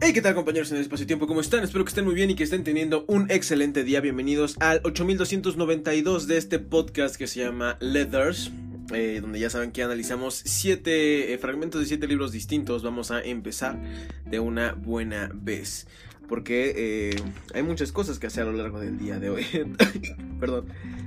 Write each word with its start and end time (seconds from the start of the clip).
Hey, 0.00 0.12
¿qué 0.12 0.22
tal 0.22 0.36
compañeros 0.36 0.70
en 0.70 0.76
el 0.76 0.82
espacio-tiempo? 0.82 1.26
¿Cómo 1.26 1.40
están? 1.40 1.64
Espero 1.64 1.84
que 1.84 1.88
estén 1.88 2.04
muy 2.04 2.14
bien 2.14 2.30
y 2.30 2.36
que 2.36 2.44
estén 2.44 2.62
teniendo 2.62 3.04
un 3.08 3.28
excelente 3.32 3.82
día. 3.82 4.00
Bienvenidos 4.00 4.56
al 4.60 4.80
8292 4.84 6.28
de 6.28 6.36
este 6.36 6.60
podcast 6.60 7.16
que 7.16 7.26
se 7.26 7.40
llama 7.40 7.76
Leathers. 7.80 8.52
Eh, 8.94 9.18
donde 9.20 9.40
ya 9.40 9.50
saben 9.50 9.72
que 9.72 9.82
analizamos 9.82 10.40
siete 10.44 11.34
eh, 11.34 11.38
fragmentos 11.38 11.80
de 11.80 11.88
siete 11.88 12.06
libros 12.06 12.30
distintos. 12.30 12.84
Vamos 12.84 13.10
a 13.10 13.20
empezar 13.20 13.76
de 14.24 14.38
una 14.38 14.74
buena 14.74 15.32
vez. 15.34 15.88
Porque 16.28 16.74
eh, 16.76 17.16
hay 17.52 17.64
muchas 17.64 17.90
cosas 17.90 18.20
que 18.20 18.28
hacer 18.28 18.44
a 18.44 18.52
lo 18.52 18.56
largo 18.56 18.78
del 18.78 18.98
día 18.98 19.18
de 19.18 19.30
hoy. 19.30 19.46
Perdón. 20.40 20.66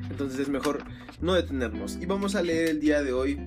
Entonces 0.10 0.38
es 0.38 0.50
mejor 0.50 0.84
no 1.22 1.34
detenernos. 1.34 1.98
Y 2.02 2.08
vamos 2.08 2.36
a 2.36 2.42
leer 2.42 2.68
el 2.68 2.82
día 2.82 3.02
de 3.02 3.14
hoy 3.14 3.40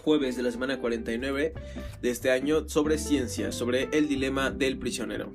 jueves 0.00 0.36
de 0.36 0.42
la 0.42 0.50
semana 0.50 0.80
49 0.80 1.52
de 2.02 2.10
este 2.10 2.30
año 2.30 2.68
sobre 2.68 2.98
ciencia, 2.98 3.52
sobre 3.52 3.88
el 3.92 4.08
dilema 4.08 4.50
del 4.50 4.78
prisionero. 4.78 5.32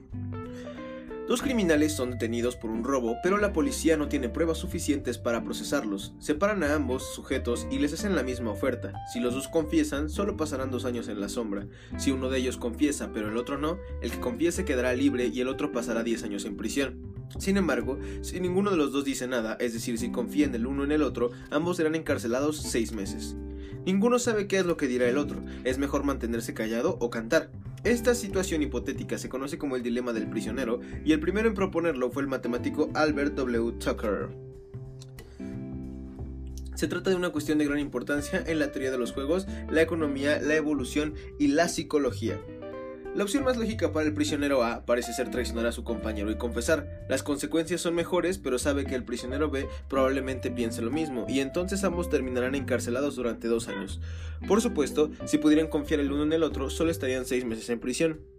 Dos 1.27 1.41
criminales 1.41 1.93
son 1.93 2.11
detenidos 2.11 2.55
por 2.55 2.69
un 2.69 2.83
robo, 2.83 3.17
pero 3.23 3.39
la 3.39 3.51
policía 3.51 3.97
no 3.97 4.07
tiene 4.07 4.29
pruebas 4.29 4.59
suficientes 4.59 5.17
para 5.17 5.43
procesarlos. 5.43 6.13
Separan 6.19 6.61
a 6.61 6.75
ambos 6.75 7.15
sujetos 7.15 7.65
y 7.71 7.79
les 7.79 7.93
hacen 7.93 8.15
la 8.15 8.21
misma 8.21 8.51
oferta. 8.51 8.93
Si 9.11 9.19
los 9.19 9.33
dos 9.33 9.47
confiesan, 9.47 10.11
solo 10.11 10.37
pasarán 10.37 10.69
dos 10.69 10.85
años 10.85 11.07
en 11.07 11.19
la 11.19 11.27
sombra. 11.27 11.65
Si 11.97 12.11
uno 12.11 12.29
de 12.29 12.37
ellos 12.37 12.57
confiesa, 12.57 13.09
pero 13.11 13.29
el 13.29 13.37
otro 13.37 13.57
no, 13.57 13.79
el 14.03 14.11
que 14.11 14.19
confiese 14.19 14.65
quedará 14.65 14.93
libre 14.93 15.31
y 15.33 15.41
el 15.41 15.47
otro 15.47 15.71
pasará 15.71 16.03
10 16.03 16.23
años 16.25 16.45
en 16.45 16.57
prisión. 16.57 17.15
Sin 17.39 17.57
embargo, 17.57 17.97
si 18.21 18.39
ninguno 18.39 18.69
de 18.69 18.77
los 18.77 18.91
dos 18.91 19.03
dice 19.03 19.27
nada, 19.27 19.57
es 19.59 19.73
decir, 19.73 19.97
si 19.97 20.11
confían 20.11 20.53
el 20.53 20.67
uno 20.67 20.83
en 20.83 20.91
el 20.91 21.01
otro, 21.01 21.31
ambos 21.49 21.77
serán 21.77 21.95
encarcelados 21.95 22.61
seis 22.61 22.91
meses. 22.91 23.35
Ninguno 23.85 24.17
sabe 24.17 24.47
qué 24.47 24.57
es 24.57 24.65
lo 24.65 24.77
que 24.77 24.87
dirá 24.87 25.07
el 25.07 25.17
otro, 25.17 25.41
es 25.63 25.77
mejor 25.77 26.03
mantenerse 26.03 26.53
callado 26.53 26.97
o 26.99 27.09
cantar. 27.09 27.51
Esta 27.83 28.15
situación 28.15 28.63
hipotética 28.63 29.19
se 29.19 29.29
conoce 29.29 29.59
como 29.59 29.75
el 29.75 29.83
dilema 29.83 30.11
del 30.11 30.27
prisionero 30.27 30.79
y 31.05 31.11
el 31.11 31.19
primero 31.19 31.47
en 31.47 31.53
proponerlo 31.53 32.09
fue 32.09 32.23
el 32.23 32.27
matemático 32.27 32.89
Albert 32.95 33.35
W. 33.35 33.73
Tucker. 33.73 34.29
Se 36.73 36.87
trata 36.87 37.11
de 37.11 37.15
una 37.15 37.29
cuestión 37.29 37.57
de 37.57 37.65
gran 37.65 37.79
importancia 37.79 38.43
en 38.45 38.59
la 38.59 38.71
teoría 38.71 38.91
de 38.91 38.97
los 38.97 39.13
juegos, 39.13 39.47
la 39.69 39.83
economía, 39.83 40.41
la 40.41 40.55
evolución 40.55 41.13
y 41.39 41.47
la 41.47 41.69
psicología. 41.69 42.37
La 43.15 43.23
opción 43.23 43.45
más 43.45 43.55
lógica 43.55 43.93
para 43.93 44.05
el 44.05 44.13
prisionero 44.13 44.61
A 44.65 44.85
parece 44.85 45.13
ser 45.13 45.31
traicionar 45.31 45.65
a 45.67 45.71
su 45.71 45.85
compañero 45.85 46.31
y 46.31 46.35
confesar. 46.35 47.05
Las 47.07 47.23
consecuencias 47.23 47.79
son 47.79 47.95
mejores, 47.95 48.37
pero 48.37 48.59
sabe 48.59 48.83
que 48.83 48.93
el 48.93 49.05
prisionero 49.05 49.49
B 49.49 49.69
probablemente 49.87 50.51
piense 50.51 50.81
lo 50.81 50.91
mismo, 50.91 51.25
y 51.29 51.39
entonces 51.39 51.85
ambos 51.85 52.09
terminarán 52.09 52.55
encarcelados 52.55 53.15
durante 53.15 53.47
dos 53.47 53.69
años. 53.69 54.01
Por 54.49 54.61
supuesto, 54.61 55.11
si 55.23 55.37
pudieran 55.37 55.67
confiar 55.67 56.01
el 56.01 56.11
uno 56.11 56.23
en 56.23 56.33
el 56.33 56.43
otro, 56.43 56.69
solo 56.69 56.91
estarían 56.91 57.25
seis 57.25 57.45
meses 57.45 57.69
en 57.69 57.79
prisión. 57.79 58.34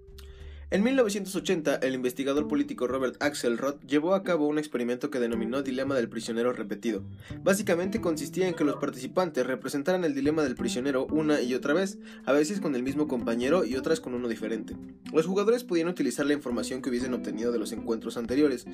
En 0.69 0.83
1980, 0.83 1.77
el 1.77 1.95
investigador 1.95 2.49
político 2.49 2.89
Robert 2.89 3.23
Axelrod 3.23 3.77
llevó 3.87 4.17
a 4.17 4.25
cabo 4.25 4.49
un 4.49 4.59
experimento 4.59 5.11
que 5.11 5.21
denominó 5.21 5.63
dilema 5.63 5.95
del 5.95 6.09
prisionero 6.09 6.53
repetido. 6.53 7.05
Básicamente 7.45 8.01
consistía 8.01 8.49
en 8.49 8.55
que 8.55 8.65
los 8.65 8.75
participantes 8.75 9.47
representaran 9.47 10.05
el 10.05 10.13
dilema 10.13 10.43
del 10.43 10.57
prisionero 10.57 11.07
una 11.07 11.41
y 11.41 11.55
otra 11.55 11.73
vez, 11.73 11.99
a 12.25 12.33
veces 12.33 12.61
con 12.61 12.75
el 12.75 12.83
mismo 12.83 13.07
compañero 13.07 13.65
y 13.65 13.77
otras 13.77 14.01
con 14.01 14.15
uno 14.15 14.27
diferente. 14.27 14.77
Los 15.13 15.27
jugadores 15.27 15.63
podían 15.63 15.87
utilizar 15.87 16.27
la 16.27 16.33
información 16.33 16.83
que 16.83 16.91
hubiesen 16.91 17.15
obtenido 17.15 17.53
de 17.53 17.61
los 17.61 17.71
encuentros 17.71 18.17
anteriores. 18.17 18.67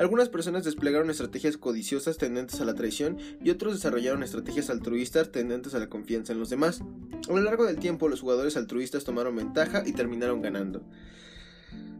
Algunas 0.00 0.28
personas 0.28 0.64
desplegaron 0.64 1.10
estrategias 1.10 1.56
codiciosas 1.56 2.18
tendentes 2.18 2.60
a 2.60 2.64
la 2.64 2.74
traición 2.74 3.18
y 3.40 3.50
otros 3.50 3.74
desarrollaron 3.74 4.24
estrategias 4.24 4.68
altruistas 4.68 5.30
tendentes 5.30 5.76
a 5.76 5.78
la 5.78 5.88
confianza 5.88 6.32
en 6.32 6.40
los 6.40 6.50
demás. 6.50 6.80
A 7.28 7.32
lo 7.32 7.40
largo 7.40 7.66
del 7.66 7.78
tiempo, 7.78 8.08
los 8.08 8.20
jugadores 8.20 8.56
altruistas 8.56 9.04
tomaron 9.04 9.36
ventaja 9.36 9.84
y 9.86 9.92
terminaron 9.92 10.42
ganando. 10.42 10.82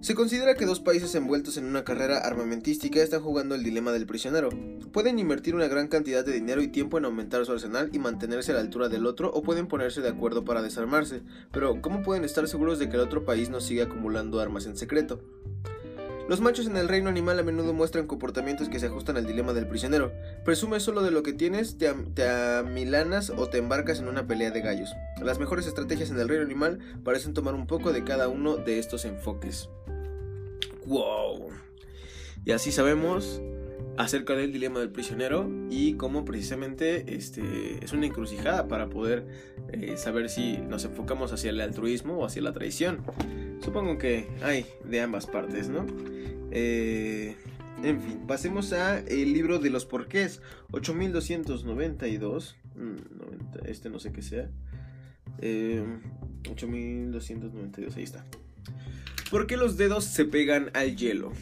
Se 0.00 0.14
considera 0.14 0.54
que 0.54 0.66
dos 0.66 0.78
países 0.78 1.14
envueltos 1.16 1.56
en 1.56 1.64
una 1.64 1.82
carrera 1.82 2.18
armamentística 2.18 3.02
están 3.02 3.22
jugando 3.22 3.56
el 3.56 3.64
dilema 3.64 3.90
del 3.90 4.06
prisionero. 4.06 4.50
Pueden 4.92 5.18
invertir 5.18 5.56
una 5.56 5.66
gran 5.66 5.88
cantidad 5.88 6.24
de 6.24 6.32
dinero 6.32 6.62
y 6.62 6.68
tiempo 6.68 6.96
en 6.96 7.06
aumentar 7.06 7.44
su 7.44 7.50
arsenal 7.50 7.90
y 7.92 7.98
mantenerse 7.98 8.52
a 8.52 8.54
la 8.54 8.60
altura 8.60 8.88
del 8.88 9.04
otro 9.04 9.32
o 9.32 9.42
pueden 9.42 9.66
ponerse 9.66 10.02
de 10.02 10.10
acuerdo 10.10 10.44
para 10.44 10.62
desarmarse, 10.62 11.22
pero 11.50 11.82
¿cómo 11.82 12.02
pueden 12.02 12.24
estar 12.24 12.46
seguros 12.46 12.78
de 12.78 12.88
que 12.88 12.94
el 12.94 13.02
otro 13.02 13.24
país 13.24 13.50
no 13.50 13.60
siga 13.60 13.86
acumulando 13.86 14.38
armas 14.38 14.66
en 14.66 14.76
secreto? 14.76 15.20
Los 16.28 16.40
machos 16.40 16.66
en 16.66 16.76
el 16.76 16.88
reino 16.88 17.08
animal 17.08 17.38
a 17.38 17.44
menudo 17.44 17.72
muestran 17.72 18.08
comportamientos 18.08 18.68
que 18.68 18.80
se 18.80 18.86
ajustan 18.86 19.16
al 19.16 19.26
dilema 19.26 19.52
del 19.52 19.68
prisionero. 19.68 20.12
Presume 20.44 20.80
solo 20.80 21.02
de 21.02 21.12
lo 21.12 21.22
que 21.22 21.32
tienes, 21.32 21.78
te, 21.78 21.92
te 22.14 22.28
amilanas 22.28 23.30
o 23.30 23.48
te 23.48 23.58
embarcas 23.58 24.00
en 24.00 24.08
una 24.08 24.26
pelea 24.26 24.50
de 24.50 24.60
gallos. 24.60 24.90
Las 25.22 25.38
mejores 25.38 25.68
estrategias 25.68 26.10
en 26.10 26.18
el 26.18 26.28
reino 26.28 26.44
animal 26.44 26.80
parecen 27.04 27.32
tomar 27.32 27.54
un 27.54 27.68
poco 27.68 27.92
de 27.92 28.02
cada 28.02 28.26
uno 28.26 28.56
de 28.56 28.80
estos 28.80 29.04
enfoques. 29.04 29.68
¡Wow! 30.84 31.50
Y 32.44 32.50
así 32.50 32.72
sabemos 32.72 33.40
acerca 33.98 34.34
del 34.34 34.52
dilema 34.52 34.80
del 34.80 34.90
prisionero 34.90 35.50
y 35.70 35.94
cómo 35.94 36.24
precisamente 36.24 37.14
este, 37.14 37.82
es 37.82 37.92
una 37.92 38.06
encrucijada 38.06 38.68
para 38.68 38.88
poder 38.88 39.26
eh, 39.72 39.96
saber 39.96 40.28
si 40.28 40.58
nos 40.58 40.84
enfocamos 40.84 41.32
hacia 41.32 41.50
el 41.50 41.60
altruismo 41.60 42.18
o 42.18 42.26
hacia 42.26 42.42
la 42.42 42.52
traición. 42.52 43.02
Supongo 43.62 43.98
que 43.98 44.28
hay 44.42 44.66
de 44.84 45.00
ambas 45.00 45.26
partes, 45.26 45.68
¿no? 45.68 45.86
Eh, 46.50 47.36
en 47.82 48.00
fin, 48.00 48.20
pasemos 48.26 48.72
a 48.72 49.00
el 49.00 49.32
libro 49.32 49.58
de 49.58 49.70
los 49.70 49.86
porqués, 49.86 50.40
8292. 50.72 52.56
Mm, 52.74 53.66
este 53.66 53.90
no 53.90 53.98
sé 53.98 54.12
qué 54.12 54.22
sea. 54.22 54.50
8292, 55.38 57.78
eh, 57.78 57.98
ahí 57.98 58.04
está. 58.04 58.24
¿Por 59.30 59.46
qué 59.46 59.56
los 59.56 59.76
dedos 59.76 60.04
se 60.04 60.24
pegan 60.24 60.70
al 60.74 60.96
hielo? 60.96 61.32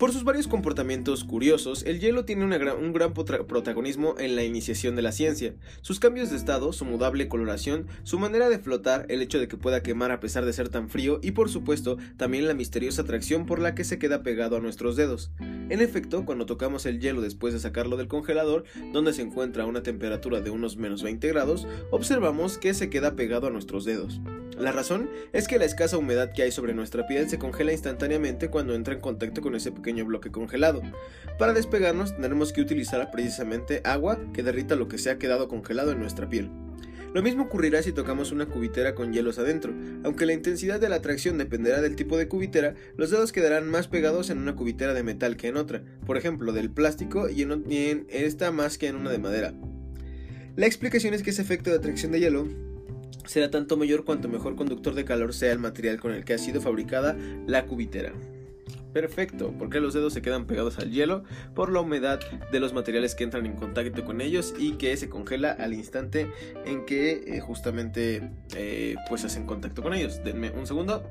Por 0.00 0.12
sus 0.12 0.24
varios 0.24 0.48
comportamientos 0.48 1.24
curiosos, 1.24 1.82
el 1.82 2.00
hielo 2.00 2.24
tiene 2.24 2.46
un 2.46 2.92
gran 2.94 3.12
protagonismo 3.12 4.14
en 4.18 4.34
la 4.34 4.42
iniciación 4.42 4.96
de 4.96 5.02
la 5.02 5.12
ciencia. 5.12 5.52
Sus 5.82 6.00
cambios 6.00 6.30
de 6.30 6.38
estado, 6.38 6.72
su 6.72 6.86
mudable 6.86 7.28
coloración, 7.28 7.86
su 8.02 8.18
manera 8.18 8.48
de 8.48 8.58
flotar, 8.58 9.04
el 9.10 9.20
hecho 9.20 9.38
de 9.38 9.46
que 9.46 9.58
pueda 9.58 9.82
quemar 9.82 10.10
a 10.10 10.18
pesar 10.18 10.46
de 10.46 10.54
ser 10.54 10.70
tan 10.70 10.88
frío 10.88 11.20
y 11.22 11.32
por 11.32 11.50
supuesto 11.50 11.98
también 12.16 12.48
la 12.48 12.54
misteriosa 12.54 13.02
atracción 13.02 13.44
por 13.44 13.58
la 13.58 13.74
que 13.74 13.84
se 13.84 13.98
queda 13.98 14.22
pegado 14.22 14.56
a 14.56 14.60
nuestros 14.60 14.96
dedos. 14.96 15.32
En 15.38 15.82
efecto, 15.82 16.24
cuando 16.24 16.46
tocamos 16.46 16.86
el 16.86 16.98
hielo 16.98 17.20
después 17.20 17.52
de 17.52 17.60
sacarlo 17.60 17.98
del 17.98 18.08
congelador, 18.08 18.64
donde 18.94 19.12
se 19.12 19.20
encuentra 19.20 19.64
a 19.64 19.66
una 19.66 19.82
temperatura 19.82 20.40
de 20.40 20.48
unos 20.48 20.78
menos 20.78 21.02
20 21.02 21.28
grados, 21.28 21.68
observamos 21.90 22.56
que 22.56 22.72
se 22.72 22.88
queda 22.88 23.16
pegado 23.16 23.48
a 23.48 23.50
nuestros 23.50 23.84
dedos. 23.84 24.22
La 24.60 24.72
razón 24.72 25.08
es 25.32 25.48
que 25.48 25.58
la 25.58 25.64
escasa 25.64 25.96
humedad 25.96 26.32
que 26.34 26.42
hay 26.42 26.52
sobre 26.52 26.74
nuestra 26.74 27.06
piel 27.06 27.30
se 27.30 27.38
congela 27.38 27.72
instantáneamente 27.72 28.50
cuando 28.50 28.74
entra 28.74 28.92
en 28.92 29.00
contacto 29.00 29.40
con 29.40 29.54
ese 29.54 29.72
pequeño 29.72 30.04
bloque 30.04 30.30
congelado. 30.30 30.82
Para 31.38 31.54
despegarnos 31.54 32.12
tendremos 32.12 32.52
que 32.52 32.60
utilizar 32.60 33.10
precisamente 33.10 33.80
agua 33.84 34.18
que 34.34 34.42
derrita 34.42 34.76
lo 34.76 34.86
que 34.86 34.98
se 34.98 35.08
ha 35.08 35.16
quedado 35.18 35.48
congelado 35.48 35.92
en 35.92 36.00
nuestra 36.00 36.28
piel. 36.28 36.50
Lo 37.14 37.22
mismo 37.22 37.44
ocurrirá 37.44 37.82
si 37.82 37.92
tocamos 37.92 38.32
una 38.32 38.46
cubitera 38.46 38.94
con 38.94 39.14
hielos 39.14 39.38
adentro. 39.38 39.72
Aunque 40.04 40.26
la 40.26 40.34
intensidad 40.34 40.78
de 40.78 40.90
la 40.90 40.96
atracción 40.96 41.38
dependerá 41.38 41.80
del 41.80 41.96
tipo 41.96 42.18
de 42.18 42.28
cubitera, 42.28 42.74
los 42.98 43.10
dedos 43.10 43.32
quedarán 43.32 43.66
más 43.66 43.88
pegados 43.88 44.28
en 44.28 44.36
una 44.36 44.56
cubitera 44.56 44.92
de 44.92 45.02
metal 45.02 45.38
que 45.38 45.48
en 45.48 45.56
otra, 45.56 45.82
por 46.04 46.18
ejemplo 46.18 46.52
del 46.52 46.70
plástico 46.70 47.30
y 47.30 47.42
en, 47.42 47.64
en 47.70 48.06
esta 48.10 48.52
más 48.52 48.76
que 48.76 48.88
en 48.88 48.96
una 48.96 49.10
de 49.10 49.18
madera. 49.18 49.54
La 50.56 50.66
explicación 50.66 51.14
es 51.14 51.22
que 51.22 51.30
ese 51.30 51.40
efecto 51.40 51.70
de 51.70 51.76
atracción 51.76 52.12
de 52.12 52.20
hielo 52.20 52.69
será 53.26 53.50
tanto 53.50 53.76
mayor 53.76 54.04
cuanto 54.04 54.28
mejor 54.28 54.56
conductor 54.56 54.94
de 54.94 55.04
calor 55.04 55.34
sea 55.34 55.52
el 55.52 55.58
material 55.58 56.00
con 56.00 56.12
el 56.12 56.24
que 56.24 56.34
ha 56.34 56.38
sido 56.38 56.60
fabricada 56.60 57.16
la 57.46 57.66
cubitera. 57.66 58.12
Perfecto, 58.92 59.54
porque 59.56 59.78
los 59.78 59.94
dedos 59.94 60.12
se 60.12 60.22
quedan 60.22 60.46
pegados 60.46 60.78
al 60.78 60.90
hielo 60.90 61.22
por 61.54 61.70
la 61.70 61.80
humedad 61.80 62.18
de 62.50 62.60
los 62.60 62.72
materiales 62.72 63.14
que 63.14 63.22
entran 63.22 63.46
en 63.46 63.54
contacto 63.54 64.04
con 64.04 64.20
ellos 64.20 64.52
y 64.58 64.72
que 64.72 64.96
se 64.96 65.08
congela 65.08 65.52
al 65.52 65.74
instante 65.74 66.30
en 66.64 66.84
que 66.86 67.22
eh, 67.26 67.40
justamente 67.40 68.30
eh, 68.56 68.96
pues 69.08 69.24
hacen 69.24 69.46
contacto 69.46 69.82
con 69.82 69.94
ellos. 69.94 70.22
Denme 70.24 70.50
un 70.50 70.66
segundo. 70.66 71.08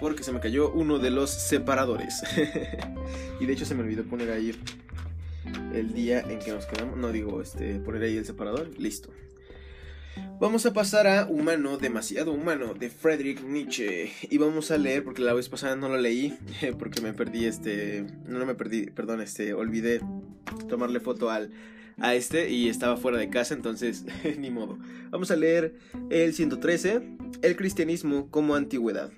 Porque 0.00 0.22
se 0.22 0.32
me 0.32 0.40
cayó 0.40 0.72
uno 0.72 0.98
de 0.98 1.10
los 1.10 1.28
separadores. 1.28 2.22
y 3.40 3.44
de 3.44 3.52
hecho 3.52 3.66
se 3.66 3.74
me 3.74 3.82
olvidó 3.82 4.04
poner 4.04 4.30
ahí 4.30 4.58
el 5.74 5.92
día 5.92 6.20
en 6.20 6.38
que 6.38 6.52
nos 6.52 6.64
quedamos. 6.64 6.96
No 6.96 7.12
digo, 7.12 7.42
este, 7.42 7.74
poner 7.80 8.02
ahí 8.04 8.16
el 8.16 8.24
separador. 8.24 8.70
Listo. 8.78 9.10
Vamos 10.40 10.64
a 10.64 10.72
pasar 10.72 11.06
a 11.06 11.26
Humano, 11.26 11.76
demasiado 11.76 12.32
humano, 12.32 12.74
de 12.74 12.88
Friedrich 12.88 13.42
Nietzsche. 13.42 14.10
Y 14.30 14.38
vamos 14.38 14.70
a 14.70 14.78
leer, 14.78 15.04
porque 15.04 15.22
la 15.22 15.34
vez 15.34 15.48
pasada 15.48 15.76
no 15.76 15.88
lo 15.88 15.98
leí, 15.98 16.38
porque 16.78 17.00
me 17.00 17.12
perdí 17.12 17.44
este. 17.44 18.06
No, 18.26 18.38
no 18.38 18.46
me 18.46 18.54
perdí, 18.54 18.86
perdón, 18.86 19.20
este, 19.20 19.52
olvidé 19.52 20.00
tomarle 20.68 21.00
foto 21.00 21.30
al, 21.30 21.50
a 21.98 22.14
este 22.14 22.50
y 22.50 22.68
estaba 22.68 22.96
fuera 22.96 23.18
de 23.18 23.28
casa, 23.28 23.54
entonces 23.54 24.04
ni 24.38 24.50
modo. 24.50 24.78
Vamos 25.10 25.30
a 25.30 25.36
leer 25.36 25.74
el 26.08 26.34
113, 26.34 27.02
el 27.42 27.56
cristianismo 27.56 28.30
como 28.30 28.54
antigüedad. 28.54 29.10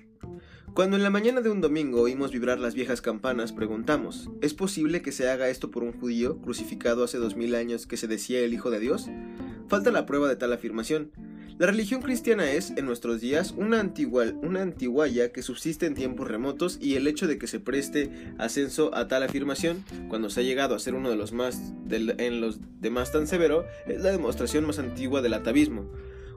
Cuando 0.73 0.97
en 0.97 1.03
la 1.03 1.11
mañana 1.11 1.41
de 1.41 1.51
un 1.51 1.61
domingo 1.61 2.01
oímos 2.01 2.31
vibrar 2.31 2.59
las 2.59 2.73
viejas 2.73 2.99
campanas, 2.99 3.53
preguntamos, 3.53 4.31
¿es 4.41 4.55
posible 4.55 5.03
que 5.03 5.11
se 5.11 5.29
haga 5.29 5.49
esto 5.49 5.69
por 5.69 5.83
un 5.83 5.93
judío 5.93 6.41
crucificado 6.41 7.03
hace 7.03 7.19
dos 7.19 7.35
mil 7.35 7.53
años 7.53 7.85
que 7.85 7.95
se 7.95 8.07
decía 8.07 8.39
el 8.39 8.55
Hijo 8.55 8.71
de 8.71 8.79
Dios? 8.79 9.07
Falta 9.67 9.91
la 9.91 10.05
prueba 10.05 10.29
de 10.29 10.35
tal 10.35 10.53
afirmación. 10.53 11.11
La 11.59 11.67
religión 11.67 12.01
cristiana 12.01 12.51
es, 12.51 12.71
en 12.71 12.85
nuestros 12.85 13.21
días, 13.21 13.53
una, 13.55 13.79
antigua, 13.79 14.25
una 14.41 14.63
antiguaya 14.63 15.31
que 15.31 15.43
subsiste 15.43 15.85
en 15.85 15.93
tiempos 15.93 16.27
remotos 16.27 16.79
y 16.81 16.95
el 16.95 17.05
hecho 17.05 17.27
de 17.27 17.37
que 17.37 17.45
se 17.45 17.59
preste 17.59 18.09
ascenso 18.39 18.93
a 18.95 19.07
tal 19.07 19.21
afirmación, 19.21 19.83
cuando 20.09 20.31
se 20.31 20.39
ha 20.39 20.43
llegado 20.43 20.73
a 20.73 20.79
ser 20.79 20.95
uno 20.95 21.11
de 21.11 21.15
los 21.15 21.31
más 21.31 21.73
en 21.89 22.41
los 22.41 22.59
demás 22.81 23.11
tan 23.11 23.27
severo, 23.27 23.65
es 23.87 24.01
la 24.01 24.11
demostración 24.11 24.65
más 24.65 24.79
antigua 24.79 25.21
del 25.21 25.35
atavismo. 25.35 25.89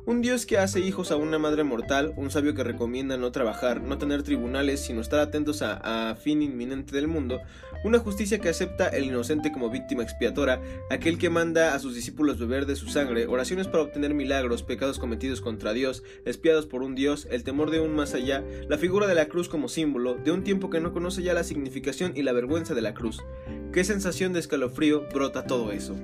Un 0.08 0.22
Dios 0.22 0.46
que 0.46 0.56
hace 0.56 0.78
hijos 0.78 1.10
a 1.10 1.16
una 1.16 1.40
madre 1.40 1.64
mortal, 1.64 2.12
un 2.14 2.30
sabio 2.30 2.54
que 2.54 2.62
recomienda 2.62 3.16
no 3.16 3.32
trabajar, 3.32 3.82
no 3.82 3.98
tener 3.98 4.22
tribunales, 4.22 4.78
sino 4.78 5.00
estar 5.00 5.18
atentos 5.18 5.62
a, 5.62 6.14
fin 6.14 6.42
inminente 6.42 6.94
del 6.94 7.08
mundo, 7.08 7.40
una 7.82 7.98
justicia 7.98 8.38
que 8.38 8.48
acepta 8.48 8.86
el 8.86 9.06
inocente 9.06 9.50
como 9.50 9.68
víctima 9.68 10.04
expiatora, 10.04 10.62
aquel 10.90 11.18
que 11.18 11.28
manda 11.28 11.74
a 11.74 11.80
sus 11.80 11.96
discípulos 11.96 12.38
beber 12.38 12.66
de 12.66 12.76
su 12.76 12.86
sangre, 12.86 13.26
oraciones 13.26 13.66
para 13.66 13.82
obtener 13.82 14.14
milagros, 14.14 14.62
pecados 14.62 15.00
cometidos 15.00 15.40
contra 15.40 15.72
Dios, 15.72 16.04
espiados 16.24 16.66
por 16.66 16.84
un 16.84 16.94
Dios, 16.94 17.26
el 17.32 17.42
temor 17.42 17.72
de 17.72 17.80
un 17.80 17.96
más 17.96 18.14
allá, 18.14 18.44
la 18.68 18.78
figura 18.78 19.08
de 19.08 19.16
la 19.16 19.26
cruz 19.26 19.48
como 19.48 19.68
símbolo, 19.68 20.14
de 20.14 20.30
un 20.30 20.44
tiempo 20.44 20.70
que 20.70 20.78
no 20.78 20.92
conoce 20.92 21.24
ya 21.24 21.34
la 21.34 21.42
significación 21.42 22.12
y 22.14 22.22
la 22.22 22.32
vergüenza 22.32 22.74
de 22.74 22.82
la 22.82 22.94
cruz. 22.94 23.24
¿Qué 23.72 23.82
sensación 23.82 24.32
de 24.32 24.38
escalofrío 24.38 25.08
brota 25.12 25.48
todo 25.48 25.72
eso? 25.72 25.96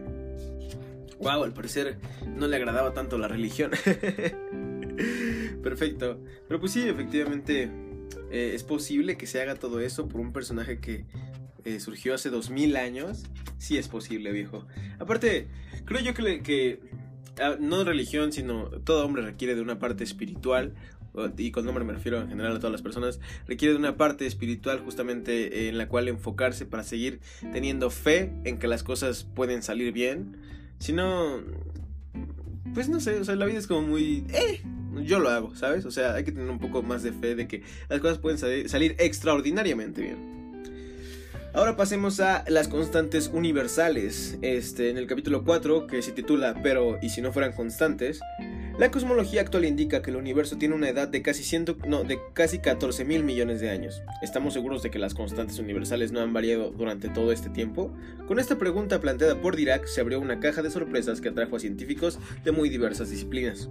Wow, 1.22 1.44
al 1.44 1.52
parecer 1.52 1.98
no 2.26 2.46
le 2.48 2.56
agradaba 2.56 2.92
tanto 2.92 3.16
la 3.16 3.28
religión. 3.28 3.70
Perfecto. 5.62 6.20
Pero 6.48 6.60
pues 6.60 6.72
sí, 6.72 6.82
efectivamente 6.88 7.70
eh, 8.30 8.52
es 8.54 8.64
posible 8.64 9.16
que 9.16 9.26
se 9.26 9.40
haga 9.40 9.54
todo 9.54 9.80
eso 9.80 10.08
por 10.08 10.20
un 10.20 10.32
personaje 10.32 10.80
que 10.80 11.06
eh, 11.64 11.80
surgió 11.80 12.14
hace 12.14 12.28
2000 12.30 12.76
años. 12.76 13.24
Sí 13.58 13.78
es 13.78 13.88
posible, 13.88 14.32
viejo. 14.32 14.66
Aparte, 14.98 15.46
creo 15.84 16.00
yo 16.00 16.14
que, 16.14 16.80
ah, 17.40 17.56
no 17.60 17.84
religión, 17.84 18.32
sino 18.32 18.64
todo 18.84 19.04
hombre 19.04 19.22
requiere 19.22 19.54
de 19.54 19.62
una 19.62 19.78
parte 19.78 20.04
espiritual. 20.04 20.74
Y 21.36 21.50
con 21.50 21.66
nombre 21.66 21.84
me 21.84 21.92
refiero 21.92 22.22
en 22.22 22.30
general 22.30 22.56
a 22.56 22.58
todas 22.58 22.72
las 22.72 22.80
personas, 22.80 23.20
requiere 23.46 23.74
de 23.74 23.78
una 23.78 23.98
parte 23.98 24.24
espiritual 24.24 24.80
justamente 24.80 25.68
en 25.68 25.76
la 25.76 25.86
cual 25.86 26.08
enfocarse 26.08 26.64
para 26.64 26.84
seguir 26.84 27.20
teniendo 27.52 27.90
fe 27.90 28.32
en 28.44 28.58
que 28.58 28.66
las 28.66 28.82
cosas 28.82 29.24
pueden 29.34 29.62
salir 29.62 29.92
bien 29.92 30.38
si 30.82 30.92
no, 30.92 31.40
pues 32.74 32.88
no 32.88 32.98
sé, 32.98 33.20
o 33.20 33.24
sea, 33.24 33.36
la 33.36 33.46
vida 33.46 33.60
es 33.60 33.68
como 33.68 33.82
muy... 33.82 34.24
Eh, 34.30 34.62
yo 35.04 35.20
lo 35.20 35.28
hago, 35.30 35.54
¿sabes? 35.54 35.84
O 35.84 35.92
sea, 35.92 36.14
hay 36.14 36.24
que 36.24 36.32
tener 36.32 36.50
un 36.50 36.58
poco 36.58 36.82
más 36.82 37.04
de 37.04 37.12
fe 37.12 37.36
de 37.36 37.46
que 37.46 37.62
las 37.88 38.00
cosas 38.00 38.18
pueden 38.18 38.36
salir, 38.36 38.96
extraordinariamente 38.98 40.02
bien. 40.02 40.32
Ahora 41.54 41.76
pasemos 41.76 42.18
a 42.18 42.44
las 42.48 42.66
constantes 42.66 43.30
universales. 43.32 44.38
Este, 44.42 44.90
en 44.90 44.98
el 44.98 45.06
capítulo 45.06 45.44
4, 45.44 45.86
que 45.86 46.02
se 46.02 46.10
titula 46.10 46.60
Pero, 46.64 46.98
¿y 47.00 47.10
si 47.10 47.22
no 47.22 47.32
fueran 47.32 47.52
constantes? 47.52 48.20
La 48.78 48.90
cosmología 48.90 49.42
actual 49.42 49.66
indica 49.66 50.00
que 50.00 50.10
el 50.10 50.16
universo 50.16 50.56
tiene 50.56 50.74
una 50.74 50.88
edad 50.88 51.06
de 51.06 51.20
casi, 51.20 51.44
ciento, 51.44 51.76
no, 51.86 52.04
de 52.04 52.18
casi 52.32 52.58
14 52.58 53.04
mil 53.04 53.22
millones 53.22 53.60
de 53.60 53.68
años. 53.68 54.02
¿Estamos 54.22 54.54
seguros 54.54 54.82
de 54.82 54.90
que 54.90 54.98
las 54.98 55.12
constantes 55.12 55.58
universales 55.58 56.10
no 56.10 56.20
han 56.20 56.32
variado 56.32 56.70
durante 56.70 57.10
todo 57.10 57.32
este 57.32 57.50
tiempo? 57.50 57.92
Con 58.26 58.38
esta 58.38 58.56
pregunta 58.56 58.98
planteada 58.98 59.40
por 59.40 59.56
Dirac 59.56 59.86
se 59.86 60.00
abrió 60.00 60.20
una 60.20 60.40
caja 60.40 60.62
de 60.62 60.70
sorpresas 60.70 61.20
que 61.20 61.28
atrajo 61.28 61.56
a 61.56 61.60
científicos 61.60 62.18
de 62.44 62.52
muy 62.52 62.70
diversas 62.70 63.10
disciplinas. 63.10 63.68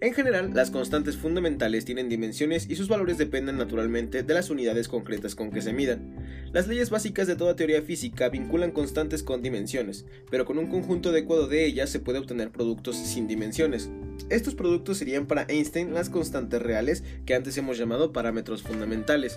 En 0.00 0.12
general, 0.12 0.50
las 0.52 0.70
constantes 0.70 1.16
fundamentales 1.16 1.86
tienen 1.86 2.10
dimensiones 2.10 2.68
y 2.68 2.76
sus 2.76 2.88
valores 2.88 3.16
dependen 3.16 3.56
naturalmente 3.56 4.22
de 4.22 4.34
las 4.34 4.50
unidades 4.50 4.88
concretas 4.88 5.34
con 5.34 5.50
que 5.50 5.62
se 5.62 5.72
midan. 5.72 6.16
Las 6.52 6.68
leyes 6.68 6.90
básicas 6.90 7.26
de 7.26 7.36
toda 7.36 7.56
teoría 7.56 7.80
física 7.80 8.28
vinculan 8.28 8.72
constantes 8.72 9.22
con 9.22 9.40
dimensiones, 9.40 10.04
pero 10.30 10.44
con 10.44 10.58
un 10.58 10.66
conjunto 10.66 11.08
adecuado 11.08 11.46
de 11.48 11.64
ellas 11.64 11.88
se 11.88 12.00
puede 12.00 12.18
obtener 12.18 12.50
productos 12.50 12.96
sin 12.96 13.26
dimensiones. 13.26 13.90
Estos 14.28 14.54
productos 14.54 14.98
serían 14.98 15.26
para 15.26 15.46
Einstein 15.48 15.94
las 15.94 16.10
constantes 16.10 16.60
reales 16.60 17.02
que 17.24 17.34
antes 17.34 17.56
hemos 17.56 17.78
llamado 17.78 18.12
parámetros 18.12 18.62
fundamentales. 18.62 19.36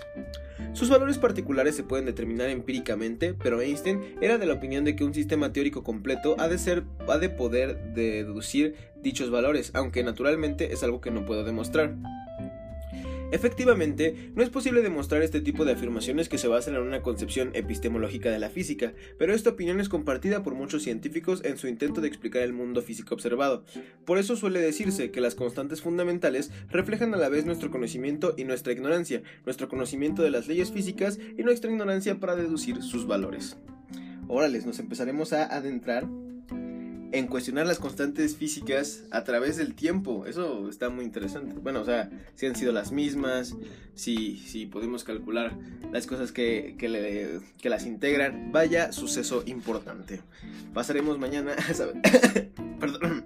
Sus 0.72 0.88
valores 0.88 1.18
particulares 1.18 1.74
se 1.74 1.82
pueden 1.82 2.06
determinar 2.06 2.48
empíricamente, 2.48 3.34
pero 3.34 3.60
Einstein 3.60 4.00
era 4.20 4.38
de 4.38 4.46
la 4.46 4.54
opinión 4.54 4.84
de 4.84 4.94
que 4.94 5.04
un 5.04 5.14
sistema 5.14 5.52
teórico 5.52 5.82
completo 5.82 6.36
ha 6.38 6.48
de, 6.48 6.58
ser, 6.58 6.84
de 7.20 7.28
poder 7.28 7.92
deducir 7.92 8.74
dichos 9.02 9.30
valores, 9.30 9.70
aunque 9.74 10.02
naturalmente 10.02 10.72
es 10.72 10.82
algo 10.82 11.00
que 11.00 11.10
no 11.10 11.24
puedo 11.24 11.44
demostrar. 11.44 11.94
Efectivamente, 13.32 14.32
no 14.34 14.42
es 14.42 14.50
posible 14.50 14.82
demostrar 14.82 15.22
este 15.22 15.40
tipo 15.40 15.64
de 15.64 15.72
afirmaciones 15.72 16.28
que 16.28 16.38
se 16.38 16.48
basan 16.48 16.74
en 16.74 16.82
una 16.82 17.00
concepción 17.00 17.50
epistemológica 17.54 18.28
de 18.28 18.40
la 18.40 18.50
física, 18.50 18.92
pero 19.18 19.32
esta 19.32 19.50
opinión 19.50 19.78
es 19.78 19.88
compartida 19.88 20.42
por 20.42 20.54
muchos 20.54 20.82
científicos 20.82 21.40
en 21.44 21.56
su 21.56 21.68
intento 21.68 22.00
de 22.00 22.08
explicar 22.08 22.42
el 22.42 22.52
mundo 22.52 22.82
físico 22.82 23.14
observado. 23.14 23.64
Por 24.04 24.18
eso 24.18 24.34
suele 24.34 24.60
decirse 24.60 25.12
que 25.12 25.20
las 25.20 25.36
constantes 25.36 25.80
fundamentales 25.80 26.50
reflejan 26.70 27.14
a 27.14 27.18
la 27.18 27.28
vez 27.28 27.46
nuestro 27.46 27.70
conocimiento 27.70 28.34
y 28.36 28.42
nuestra 28.42 28.72
ignorancia, 28.72 29.22
nuestro 29.44 29.68
conocimiento 29.68 30.22
de 30.22 30.30
las 30.30 30.48
leyes 30.48 30.72
físicas 30.72 31.20
y 31.38 31.44
nuestra 31.44 31.70
ignorancia 31.70 32.18
para 32.18 32.34
deducir 32.34 32.82
sus 32.82 33.06
valores. 33.06 33.56
Órales, 34.26 34.66
nos 34.66 34.80
empezaremos 34.80 35.32
a 35.32 35.44
adentrar 35.44 36.08
en 37.12 37.26
cuestionar 37.26 37.66
las 37.66 37.78
constantes 37.78 38.36
físicas 38.36 39.04
a 39.10 39.24
través 39.24 39.56
del 39.56 39.74
tiempo. 39.74 40.26
Eso 40.26 40.68
está 40.68 40.88
muy 40.88 41.04
interesante. 41.04 41.54
Bueno, 41.60 41.80
o 41.80 41.84
sea, 41.84 42.10
si 42.34 42.46
han 42.46 42.56
sido 42.56 42.72
las 42.72 42.92
mismas, 42.92 43.56
si, 43.94 44.38
si 44.38 44.66
podemos 44.66 45.04
calcular 45.04 45.56
las 45.92 46.06
cosas 46.06 46.32
que, 46.32 46.76
que, 46.78 47.68
las 47.68 47.86
integran. 47.86 48.52
Vaya 48.52 48.92
suceso 48.92 49.42
importante. 49.46 50.20
Pasaremos 50.72 51.18
mañana 51.18 51.54
a 51.54 51.74
saber, 51.74 51.96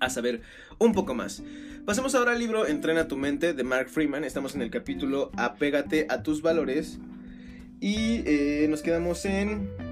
a 0.00 0.10
saber 0.10 0.42
un 0.78 0.92
poco 0.92 1.14
más. 1.14 1.42
Pasemos 1.84 2.14
ahora 2.14 2.32
al 2.32 2.38
libro 2.38 2.66
Entrena 2.66 3.08
tu 3.08 3.16
mente 3.16 3.54
de 3.54 3.64
Mark 3.64 3.88
Freeman. 3.88 4.24
Estamos 4.24 4.54
en 4.54 4.62
el 4.62 4.70
capítulo 4.70 5.30
Apégate 5.36 6.06
a 6.08 6.22
tus 6.22 6.42
valores. 6.42 6.98
Y 7.80 8.22
eh, 8.26 8.66
nos 8.68 8.82
quedamos 8.82 9.24
en 9.24 9.91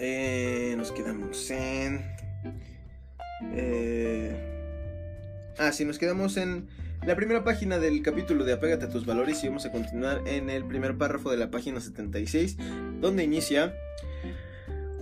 eh, 0.00 0.74
nos 0.76 0.92
quedamos 0.92 1.50
en... 1.50 2.02
Eh, 3.52 4.34
ah, 5.58 5.72
sí, 5.72 5.84
nos 5.84 5.98
quedamos 5.98 6.36
en 6.36 6.68
la 7.06 7.16
primera 7.16 7.44
página 7.44 7.78
del 7.78 8.02
capítulo 8.02 8.44
de 8.44 8.52
Apégate 8.52 8.86
a 8.86 8.90
tus 8.90 9.06
valores 9.06 9.42
y 9.44 9.48
vamos 9.48 9.66
a 9.66 9.72
continuar 9.72 10.22
en 10.26 10.50
el 10.50 10.64
primer 10.64 10.96
párrafo 10.96 11.30
de 11.30 11.36
la 11.36 11.50
página 11.50 11.80
76, 11.80 12.56
donde 13.00 13.24
inicia... 13.24 13.74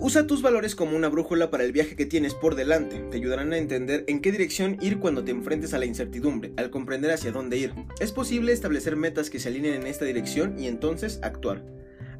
Usa 0.01 0.25
tus 0.25 0.41
valores 0.41 0.75
como 0.75 0.95
una 0.95 1.09
brújula 1.09 1.51
para 1.51 1.65
el 1.65 1.73
viaje 1.73 1.97
que 1.97 2.05
tienes 2.05 2.33
por 2.33 2.55
delante. 2.55 2.99
Te 3.11 3.17
ayudarán 3.17 3.51
a 3.51 3.57
entender 3.57 4.05
en 4.07 4.21
qué 4.21 4.31
dirección 4.31 4.77
ir 4.79 4.97
cuando 4.99 5.25
te 5.25 5.31
enfrentes 5.31 5.73
a 5.73 5.77
la 5.77 5.85
incertidumbre, 5.85 6.53
al 6.55 6.69
comprender 6.69 7.11
hacia 7.11 7.33
dónde 7.33 7.57
ir. 7.57 7.73
Es 7.99 8.13
posible 8.13 8.53
establecer 8.53 8.95
metas 8.95 9.29
que 9.29 9.39
se 9.39 9.49
alineen 9.49 9.81
en 9.81 9.87
esta 9.87 10.05
dirección 10.05 10.57
y 10.57 10.67
entonces 10.67 11.19
actuar. 11.21 11.65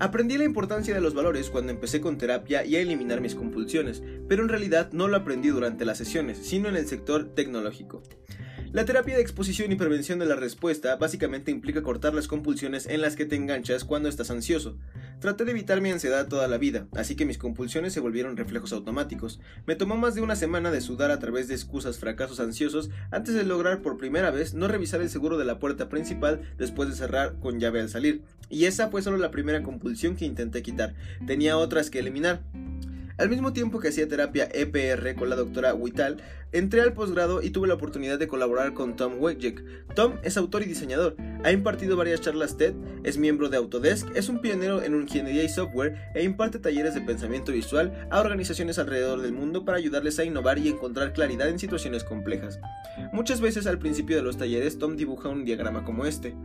Aprendí 0.02 0.38
la 0.38 0.46
importancia 0.46 0.96
de 0.96 1.02
los 1.02 1.14
valores 1.14 1.50
cuando 1.50 1.74
empecé 1.74 2.00
con 2.00 2.18
terapia 2.18 2.64
y 2.64 2.78
a 2.78 2.80
eliminar 2.80 3.20
mis 3.20 3.36
compulsiones, 3.36 4.02
pero 4.30 4.42
en 4.42 4.48
realidad 4.48 4.94
no 4.94 5.10
lo 5.10 5.18
aprendí 5.18 5.50
durante 5.50 5.84
las 5.84 5.98
sesiones, 5.98 6.38
sino 6.38 6.70
en 6.70 6.78
el 6.78 6.88
sector 6.88 7.36
tecnológico. 7.36 8.02
La 8.72 8.86
terapia 8.86 9.16
de 9.16 9.22
exposición 9.22 9.74
y 9.74 9.76
prevención 9.76 10.18
de 10.20 10.26
la 10.26 10.38
respuesta 10.38 10.96
básicamente 10.96 11.52
implica 11.52 11.84
cortar 11.84 12.14
las 12.14 12.30
compulsiones 12.30 12.86
en 12.86 13.02
las 13.02 13.18
que 13.18 13.26
te 13.26 13.36
enganchas 13.36 13.84
cuando 13.84 14.08
estás 14.08 14.32
ansioso. 14.32 14.78
Traté 15.20 15.44
de 15.44 15.52
evitar 15.52 15.82
mi 15.82 15.92
ansiedad 15.92 16.30
toda 16.30 16.48
la 16.48 16.58
vida, 16.58 16.88
así 16.96 17.16
que 17.16 17.26
mis 17.26 17.38
compulsiones 17.38 17.92
se 17.92 18.00
volvieron 18.00 18.38
reflejos 18.38 18.72
automáticos. 18.72 19.42
Me 19.66 19.76
tomó 19.76 19.98
más 19.98 20.16
de 20.16 20.22
una 20.22 20.38
semana 20.38 20.72
de 20.72 20.80
sudar 20.80 21.12
a 21.12 21.20
través 21.20 21.50
de 21.50 21.56
excusas 21.56 22.00
fracasos 22.00 22.40
ansiosos 22.40 22.90
antes 23.12 23.36
de 23.36 23.44
lograr 23.44 23.82
por 23.82 23.98
primera 23.98 24.32
vez 24.32 24.54
no 24.54 24.70
revisar 24.70 25.02
el 25.02 25.10
seguro 25.10 25.38
de 25.38 25.44
la 25.44 25.60
puerta 25.60 25.90
principal 25.90 26.42
después 26.58 26.88
de 26.88 26.96
cerrar 26.96 27.36
con 27.42 27.60
llave 27.60 27.82
al 27.82 27.90
salir. 27.90 28.22
Y 28.50 28.64
esa 28.64 28.88
fue 28.88 29.02
solo 29.02 29.18
la 29.18 29.30
primera 29.30 29.62
compulsión 29.62 30.16
que 30.16 30.24
intenté 30.24 30.62
quitar. 30.62 30.96
Tenía 31.28 31.58
otras 31.58 31.90
que 31.90 32.00
eliminar. 32.00 32.42
Al 33.20 33.28
mismo 33.28 33.52
tiempo 33.52 33.82
que 33.82 33.90
hacía 33.90 34.08
terapia 34.08 34.48
EPR 34.50 35.14
con 35.16 35.30
la 35.30 35.36
doctora 35.36 35.74
Wital, 35.74 36.24
entré 36.54 36.80
al 36.80 36.94
posgrado 36.94 37.42
y 37.42 37.50
tuve 37.50 37.68
la 37.68 37.74
oportunidad 37.74 38.18
de 38.18 38.30
colaborar 38.30 38.74
con 38.74 38.96
Tom 38.96 39.20
Wojcik. 39.20 39.62
Tom 39.94 40.14
es 40.24 40.38
autor 40.38 40.62
y 40.62 40.68
diseñador, 40.68 41.18
ha 41.44 41.52
impartido 41.52 41.98
varias 41.98 42.22
charlas 42.22 42.56
TED, 42.56 42.76
es 43.04 43.18
miembro 43.18 43.50
de 43.50 43.58
Autodesk, 43.58 44.08
es 44.16 44.30
un 44.30 44.40
pionero 44.40 44.82
en 44.82 44.96
ingeniería 44.96 45.44
y 45.44 45.50
software 45.50 45.96
e 46.16 46.24
imparte 46.24 46.60
talleres 46.60 46.96
de 46.96 47.02
pensamiento 47.02 47.52
visual 47.52 48.08
a 48.10 48.22
organizaciones 48.22 48.80
alrededor 48.80 49.22
del 49.22 49.34
mundo 49.34 49.66
para 49.66 49.78
ayudarles 49.78 50.18
a 50.20 50.24
innovar 50.24 50.58
y 50.58 50.70
encontrar 50.70 51.12
claridad 51.12 51.50
en 51.50 51.60
situaciones 51.60 52.06
complejas. 52.06 52.58
Muchas 53.12 53.42
veces 53.42 53.68
al 53.68 53.80
principio 53.80 54.16
de 54.16 54.24
los 54.24 54.38
talleres 54.38 54.80
Tom 54.80 54.96
dibuja 54.96 55.28
un 55.28 55.44
diagrama 55.44 55.84
como 55.84 56.06
este. 56.06 56.36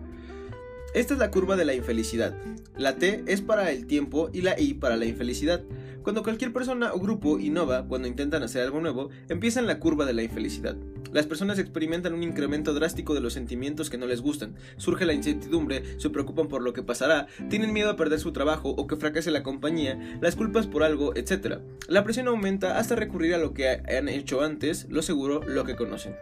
Esta 0.94 1.14
es 1.14 1.18
la 1.18 1.32
curva 1.32 1.56
de 1.56 1.64
la 1.64 1.74
infelicidad. 1.74 2.36
La 2.76 2.94
T 2.94 3.24
es 3.26 3.40
para 3.40 3.72
el 3.72 3.88
tiempo 3.88 4.30
y 4.32 4.42
la 4.42 4.58
I 4.60 4.74
para 4.74 4.96
la 4.96 5.06
infelicidad. 5.06 5.64
Cuando 6.04 6.22
cualquier 6.22 6.52
persona 6.52 6.92
o 6.92 7.00
grupo 7.00 7.40
innova, 7.40 7.88
cuando 7.88 8.06
intentan 8.06 8.44
hacer 8.44 8.62
algo 8.62 8.80
nuevo, 8.80 9.10
empieza 9.28 9.58
en 9.58 9.66
la 9.66 9.80
curva 9.80 10.06
de 10.06 10.12
la 10.12 10.22
infelicidad. 10.22 10.76
Las 11.12 11.26
personas 11.26 11.58
experimentan 11.58 12.14
un 12.14 12.22
incremento 12.22 12.74
drástico 12.74 13.12
de 13.12 13.20
los 13.20 13.32
sentimientos 13.32 13.90
que 13.90 13.98
no 13.98 14.06
les 14.06 14.20
gustan, 14.20 14.54
surge 14.76 15.04
la 15.04 15.14
incertidumbre, 15.14 15.98
se 15.98 16.10
preocupan 16.10 16.46
por 16.46 16.62
lo 16.62 16.72
que 16.72 16.84
pasará, 16.84 17.26
tienen 17.50 17.72
miedo 17.72 17.90
a 17.90 17.96
perder 17.96 18.20
su 18.20 18.32
trabajo 18.32 18.70
o 18.70 18.86
que 18.86 18.94
fracase 18.94 19.32
la 19.32 19.42
compañía, 19.42 19.98
las 20.20 20.36
culpas 20.36 20.68
por 20.68 20.84
algo, 20.84 21.16
etc. 21.16 21.58
La 21.88 22.04
presión 22.04 22.28
aumenta 22.28 22.78
hasta 22.78 22.94
recurrir 22.94 23.34
a 23.34 23.38
lo 23.38 23.52
que 23.52 23.68
han 23.68 24.08
hecho 24.08 24.42
antes, 24.42 24.86
lo 24.88 25.02
seguro, 25.02 25.42
lo 25.42 25.64
que 25.64 25.74
conocen. 25.74 26.14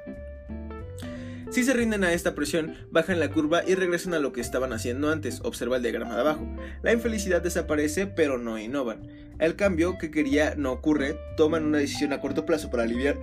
Si 1.52 1.64
se 1.64 1.74
rinden 1.74 2.02
a 2.02 2.14
esta 2.14 2.34
presión, 2.34 2.76
bajan 2.90 3.20
la 3.20 3.30
curva 3.30 3.62
y 3.66 3.74
regresan 3.74 4.14
a 4.14 4.18
lo 4.18 4.32
que 4.32 4.40
estaban 4.40 4.72
haciendo 4.72 5.10
antes, 5.10 5.40
observa 5.44 5.76
el 5.76 5.82
diagrama 5.82 6.14
de 6.14 6.22
abajo. 6.22 6.48
La 6.82 6.94
infelicidad 6.94 7.42
desaparece, 7.42 8.06
pero 8.06 8.38
no 8.38 8.58
innovan. 8.58 9.06
El 9.38 9.54
cambio 9.54 9.98
que 9.98 10.10
quería 10.10 10.54
no 10.56 10.72
ocurre, 10.72 11.18
toman 11.36 11.66
una 11.66 11.76
decisión 11.76 12.14
a 12.14 12.20
corto 12.20 12.46
plazo 12.46 12.70
para 12.70 12.84
aliviar 12.84 13.18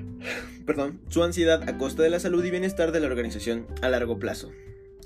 perdón, 0.66 1.00
su 1.08 1.22
ansiedad 1.22 1.68
a 1.68 1.76
costa 1.76 2.02
de 2.02 2.08
la 2.10 2.20
salud 2.20 2.42
y 2.42 2.50
bienestar 2.50 2.90
de 2.90 3.00
la 3.00 3.06
organización 3.06 3.66
a 3.82 3.90
largo 3.90 4.18
plazo. 4.18 4.50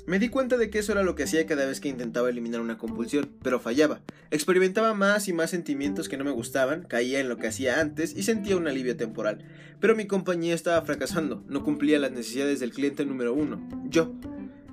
Me 0.04 0.18
di 0.18 0.28
cuenta 0.30 0.56
de 0.56 0.68
que 0.68 0.80
eso 0.80 0.90
era 0.90 1.04
lo 1.04 1.14
que 1.14 1.22
hacía 1.22 1.46
cada 1.46 1.64
vez 1.64 1.78
que 1.78 1.88
intentaba 1.88 2.28
eliminar 2.28 2.60
una 2.60 2.76
compulsión, 2.76 3.30
pero 3.40 3.60
fallaba. 3.60 4.00
Experimentaba 4.32 4.94
más 4.94 5.28
y 5.28 5.32
más 5.32 5.50
sentimientos 5.50 6.08
que 6.08 6.16
no 6.16 6.24
me 6.24 6.32
gustaban, 6.32 6.82
caía 6.82 7.20
en 7.20 7.28
lo 7.28 7.36
que 7.36 7.46
hacía 7.46 7.80
antes 7.80 8.16
y 8.16 8.24
sentía 8.24 8.56
un 8.56 8.66
alivio 8.66 8.96
temporal. 8.96 9.44
Pero 9.78 9.94
mi 9.94 10.08
compañía 10.08 10.54
estaba 10.54 10.82
fracasando, 10.82 11.44
no 11.46 11.62
cumplía 11.62 12.00
las 12.00 12.10
necesidades 12.10 12.58
del 12.58 12.72
cliente 12.72 13.06
número 13.06 13.32
uno, 13.32 13.60
yo. 13.84 14.12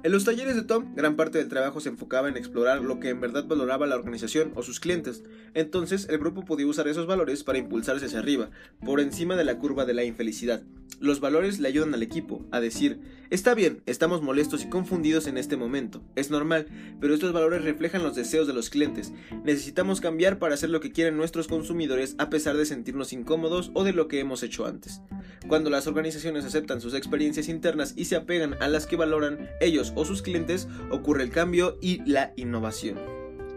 En 0.02 0.14
los 0.14 0.24
talleres 0.24 0.56
de 0.56 0.62
Tom, 0.62 0.96
gran 0.96 1.18
parte 1.18 1.40
del 1.40 1.50
trabajo 1.50 1.82
se 1.82 1.90
enfocaba 1.90 2.30
en 2.30 2.38
explorar 2.38 2.82
lo 2.82 3.02
que 3.02 3.10
en 3.10 3.20
verdad 3.20 3.44
valoraba 3.46 3.86
la 3.86 3.98
organización 3.98 4.54
o 4.56 4.64
sus 4.64 4.80
clientes. 4.80 5.26
Entonces, 5.54 6.08
el 6.10 6.20
grupo 6.20 6.46
podía 6.46 6.68
usar 6.68 6.88
esos 6.88 7.06
valores 7.06 7.44
para 7.44 7.58
impulsarse 7.58 8.06
hacia 8.06 8.20
arriba, 8.20 8.50
por 8.86 9.02
encima 9.02 9.36
de 9.36 9.44
la 9.44 9.58
curva 9.58 9.84
de 9.84 9.94
la 9.94 10.06
infelicidad. 10.06 10.64
Los 11.02 11.20
valores 11.22 11.60
le 11.60 11.68
ayudan 11.68 11.94
al 11.94 12.04
equipo 12.04 12.46
a 12.52 12.60
decir, 12.60 13.00
está 13.30 13.54
bien, 13.54 13.82
estamos 13.86 14.22
molestos 14.22 14.64
y 14.64 14.70
confundidos 14.70 15.28
en 15.28 15.38
este 15.38 15.56
momento, 15.56 16.02
es 16.16 16.30
normal, 16.30 16.68
pero 17.00 17.14
estos 17.14 17.32
valores 17.32 17.64
reflejan 17.64 18.04
los 18.04 18.16
deseos 18.16 18.48
de 18.48 18.54
los 18.54 18.70
clientes. 18.70 19.14
Necesitamos 19.46 20.02
cambiar 20.02 20.40
para 20.40 20.56
hacer 20.56 20.70
lo 20.70 20.82
que 20.82 20.92
quieren 20.92 21.16
nuestros 21.16 21.48
consumidores 21.48 22.16
a 22.18 22.30
pesar 22.30 22.58
de 22.58 22.66
sentirnos 22.66 23.14
incómodos 23.14 23.72
o 23.74 23.86
de 23.86 23.94
lo 23.94 24.10
que 24.10 24.20
hemos 24.20 24.44
hecho 24.44 24.66
antes. 24.66 25.02
Cuando 25.48 25.70
las 25.70 25.88
organizaciones 25.88 26.44
aceptan 26.44 26.82
sus 26.82 26.94
experiencias 26.94 27.48
internas 27.48 27.94
y 27.96 28.06
se 28.06 28.18
apegan 28.18 28.56
a 28.62 28.68
las 28.68 28.86
que 28.86 28.98
valoran 28.98 29.50
ellos 29.62 29.89
o 29.96 30.06
sus 30.06 30.22
clientes, 30.22 30.68
ocurre 30.92 31.24
el 31.24 31.30
cambio 31.30 31.78
y 31.82 32.04
la 32.10 32.34
innovación. 32.36 32.98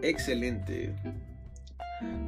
Excelente. 0.03 0.95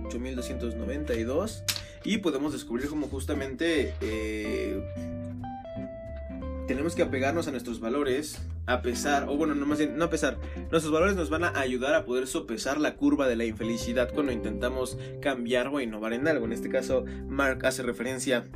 8292 0.07 1.65
y 2.05 2.19
podemos 2.19 2.53
descubrir 2.53 2.89
como 2.89 3.09
justamente 3.09 3.95
eh, 4.01 4.81
tenemos 6.67 6.95
que 6.95 7.03
apegarnos 7.03 7.49
a 7.49 7.51
nuestros 7.51 7.81
valores 7.81 8.39
a 8.67 8.81
pesar, 8.81 9.29
o 9.29 9.37
bueno, 9.37 9.55
no 9.55 9.67
más 9.67 9.79
no 9.91 10.05
a 10.05 10.11
pesar, 10.11 10.39
nuestros 10.71 10.91
valores 10.91 11.17
nos 11.17 11.29
van 11.29 11.45
a 11.45 11.59
ayudar 11.59 11.95
a 11.95 12.05
poder 12.05 12.27
sopesar 12.27 12.81
la 12.81 12.95
curva 12.95 13.29
de 13.29 13.37
la 13.37 13.45
infelicidad 13.45 14.11
cuando 14.13 14.33
intentamos 14.33 14.99
cambiar 15.21 15.69
o 15.69 15.81
innovar 15.81 16.15
en 16.15 16.27
algo. 16.29 16.47
En 16.47 16.53
este 16.53 16.71
caso, 16.71 17.05
Mark 17.29 17.67
hace 17.67 17.83
referencia 17.83 18.49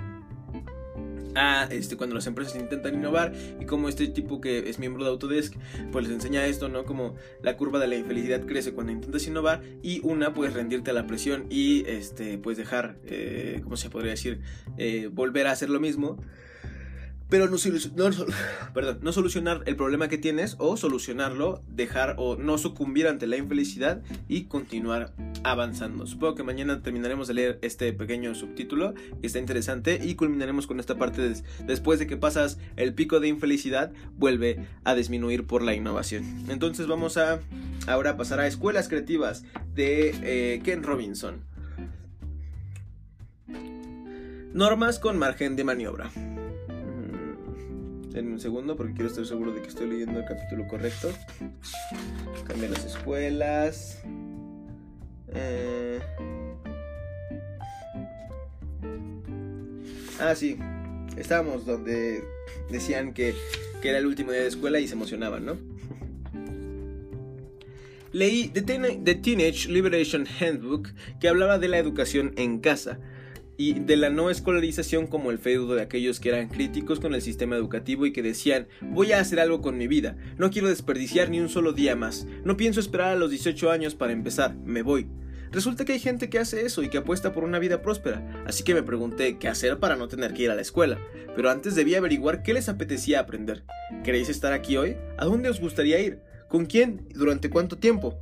este, 1.71 1.97
cuando 1.97 2.15
las 2.15 2.27
empresas 2.27 2.57
intentan 2.57 2.95
innovar 2.95 3.33
y 3.61 3.65
como 3.65 3.89
este 3.89 4.09
tipo 4.09 4.41
que 4.41 4.69
es 4.69 4.79
miembro 4.79 5.05
de 5.05 5.11
Autodesk 5.11 5.55
pues 5.93 6.07
les 6.07 6.15
enseña 6.15 6.47
esto, 6.47 6.69
¿no? 6.69 6.85
Como 6.85 7.15
la 7.43 7.57
curva 7.57 7.79
de 7.79 7.87
la 7.87 7.97
infelicidad 7.97 8.45
crece 8.47 8.73
cuando 8.73 8.93
intentas 8.93 9.27
innovar 9.27 9.63
y 9.83 10.01
una 10.05 10.35
pues 10.35 10.53
rendirte 10.55 10.91
a 10.91 10.95
la 10.95 11.07
presión 11.07 11.47
y 11.51 11.85
este 11.87 12.39
pues 12.39 12.57
dejar, 12.57 12.99
eh, 13.05 13.61
¿cómo 13.63 13.77
se 13.77 13.91
podría 13.91 14.13
decir? 14.13 14.41
Eh, 14.77 15.09
volver 15.13 15.47
a 15.47 15.53
hacer 15.53 15.71
lo 15.71 15.81
mismo 15.81 16.19
pero 17.29 17.49
no, 19.03 19.13
solucionar 19.13 19.63
el 19.67 19.77
problema 19.77 20.09
que 20.09 20.19
tienes 20.19 20.57
o 20.59 20.77
solucionarlo, 20.77 21.63
dejar 21.69 22.15
o 22.19 22.37
no 22.37 22.59
sucumbir 22.59 23.07
ante 23.07 23.27
la 23.27 23.37
infelicidad 23.37 24.03
y 24.29 24.45
continuar 24.45 25.13
avanzando. 25.45 26.07
Supongo 26.07 26.35
que 26.35 26.43
mañana 26.43 26.83
terminaremos 26.83 27.29
de 27.29 27.35
leer 27.35 27.59
este 27.63 27.93
pequeño 27.93 28.35
subtítulo 28.35 28.95
que 28.95 29.27
está 29.27 29.39
interesante 29.39 30.01
y 30.03 30.15
culminaremos 30.15 30.67
con 30.67 30.81
esta 30.81 30.97
parte 30.97 31.35
después 31.67 31.99
de 31.99 32.07
que 32.07 32.17
pasas 32.17 32.59
el 32.77 32.95
pico 32.95 33.21
de 33.21 33.29
infelicidad 33.29 33.93
vuelve 34.17 34.67
a 34.85 34.95
disminuir 34.95 35.47
por 35.47 35.63
la 35.63 35.75
innovación. 35.75 36.25
Entonces 36.49 36.87
vamos 36.87 37.17
a 37.17 37.41
ahora 37.87 38.17
pasar 38.17 38.41
a 38.41 38.47
escuelas 38.47 38.89
creativas 38.89 39.45
de 39.75 40.15
eh, 40.23 40.61
Ken 40.65 40.83
Robinson. 40.83 41.47
Normas 44.55 44.99
con 44.99 45.19
margen 45.19 45.57
de 45.57 45.65
maniobra 45.65 46.11
en 48.19 48.33
un 48.33 48.41
segundo 48.41 48.77
porque 48.77 48.95
quiero 48.95 49.09
estar 49.09 49.25
seguro 49.25 49.53
de 49.53 49.63
que 49.63 49.69
estoy 49.69 49.89
leyendo 49.89 50.19
el 50.19 50.27
capítulo 50.27 50.67
correcto. 50.67 51.11
Cambiar 52.47 52.73
las 52.73 52.85
escuelas. 52.85 54.03
Eh... 55.35 56.01
Ah, 60.21 60.35
sí. 60.35 60.59
Estábamos 61.17 61.67
donde 61.67 62.23
decían 62.71 63.13
que, 63.13 63.35
que 63.83 63.89
era 63.89 63.99
el 63.99 64.07
último 64.07 64.33
día 64.33 64.43
de 64.43 64.49
escuela 64.49 64.79
y 64.81 64.89
se 64.89 64.95
emocionaban, 64.95 65.47
¿no? 65.47 65.57
Leí 68.13 68.49
The 68.49 68.63
Teenage 68.63 69.69
Liberation 69.69 70.27
Handbook 70.41 70.89
que 71.21 71.29
hablaba 71.29 71.59
de 71.59 71.69
la 71.69 71.79
educación 71.79 72.33
en 72.37 72.59
casa 72.61 72.99
y 73.59 73.75
de 73.75 73.97
la 73.97 74.09
no 74.09 74.31
escolarización 74.31 75.09
como 75.09 75.31
el 75.31 75.39
feudo 75.39 75.75
de 75.75 75.83
aquellos 75.83 76.21
que 76.21 76.31
eran 76.31 76.49
críticos 76.49 77.01
con 77.01 77.13
el 77.13 77.21
sistema 77.21 77.57
educativo 77.57 78.07
y 78.07 78.13
que 78.13 78.23
decían 78.23 78.69
voy 78.81 79.13
a 79.13 79.21
hacer 79.21 79.41
algo 79.41 79.61
con 79.61 79.77
mi 79.77 79.89
vida, 79.89 80.17
no 80.39 80.51
quiero 80.51 80.69
desperdiciar 80.69 81.29
ni 81.29 81.41
un 81.41 81.51
solo 81.51 81.73
día 81.73 81.97
más, 81.97 82.27
no 82.45 82.57
pienso 82.57 82.81
esperar 82.81 83.09
a 83.09 83.17
los 83.17 83.31
18 83.31 83.71
años 83.71 83.95
para 83.95 84.13
empezar, 84.13 84.55
me 84.65 84.83
voy. 84.83 85.09
Resulta 85.51 85.85
que 85.85 85.95
hay 85.95 85.99
gente 85.99 86.29
que 86.29 86.39
hace 86.39 86.67
eso 86.67 86.83
y 86.83 86.91
que 86.91 86.99
apuesta 86.99 87.33
por 87.33 87.43
una 87.43 87.59
vida 87.59 87.83
próspera, 87.83 88.45
así 88.47 88.63
que 88.63 88.75
me 88.75 88.83
pregunté 88.83 89.39
qué 89.39 89.49
hacer 89.49 89.79
para 89.79 89.97
no 89.97 90.07
tener 90.07 90.35
que 90.35 90.45
ir 90.45 90.51
a 90.51 90.55
la 90.55 90.63
escuela, 90.63 90.99
pero 91.35 91.51
antes 91.51 91.75
debía 91.75 91.99
averiguar 91.99 92.43
qué 92.43 92.53
les 92.53 92.69
apetecía 92.69 93.21
aprender. 93.21 93.65
¿Queréis 94.05 94.29
estar 94.29 94.53
aquí 94.53 94.77
hoy? 94.77 94.97
¿A 95.17 95.25
dónde 95.25 95.49
os 95.49 95.61
gustaría 95.61 95.99
ir? 96.01 96.21
¿Con 96.49 96.67
quién? 96.67 97.09
¿Durante 97.15 97.51
cuánto 97.51 97.79
tiempo? 97.79 98.21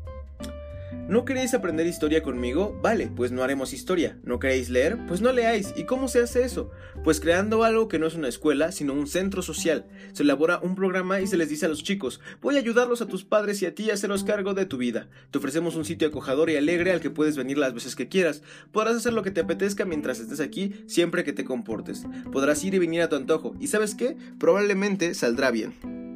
¿No 1.08 1.24
queréis 1.24 1.54
aprender 1.54 1.86
historia 1.86 2.20
conmigo? 2.20 2.76
Vale, 2.82 3.06
pues 3.14 3.30
no 3.30 3.44
haremos 3.44 3.72
historia. 3.72 4.18
¿No 4.24 4.40
queréis 4.40 4.70
leer? 4.70 4.98
Pues 5.06 5.20
no 5.20 5.30
leáis. 5.30 5.72
¿Y 5.76 5.84
cómo 5.84 6.08
se 6.08 6.20
hace 6.20 6.42
eso? 6.42 6.72
Pues 7.04 7.20
creando 7.20 7.62
algo 7.62 7.86
que 7.86 8.00
no 8.00 8.08
es 8.08 8.16
una 8.16 8.26
escuela, 8.26 8.72
sino 8.72 8.92
un 8.92 9.06
centro 9.06 9.40
social. 9.40 9.86
Se 10.12 10.24
elabora 10.24 10.58
un 10.58 10.74
programa 10.74 11.20
y 11.20 11.28
se 11.28 11.36
les 11.36 11.48
dice 11.48 11.66
a 11.66 11.68
los 11.68 11.84
chicos, 11.84 12.20
voy 12.42 12.56
a 12.56 12.58
ayudarlos 12.58 13.02
a 13.02 13.06
tus 13.06 13.24
padres 13.24 13.62
y 13.62 13.66
a 13.66 13.74
ti 13.76 13.88
a 13.88 13.94
haceros 13.94 14.24
cargo 14.24 14.52
de 14.52 14.66
tu 14.66 14.78
vida. 14.78 15.08
Te 15.30 15.38
ofrecemos 15.38 15.76
un 15.76 15.84
sitio 15.84 16.08
acogedor 16.08 16.50
y 16.50 16.56
alegre 16.56 16.90
al 16.90 17.00
que 17.00 17.10
puedes 17.10 17.36
venir 17.36 17.56
las 17.56 17.72
veces 17.72 17.94
que 17.94 18.08
quieras. 18.08 18.42
Podrás 18.72 18.96
hacer 18.96 19.12
lo 19.12 19.22
que 19.22 19.30
te 19.30 19.42
apetezca 19.42 19.84
mientras 19.84 20.18
estés 20.18 20.40
aquí, 20.40 20.74
siempre 20.88 21.22
que 21.22 21.32
te 21.32 21.44
comportes. 21.44 22.04
Podrás 22.32 22.64
ir 22.64 22.74
y 22.74 22.80
venir 22.80 23.02
a 23.02 23.08
tu 23.08 23.14
antojo. 23.14 23.54
¿Y 23.60 23.68
sabes 23.68 23.94
qué? 23.94 24.16
Probablemente 24.40 25.14
saldrá 25.14 25.52
bien. 25.52 26.15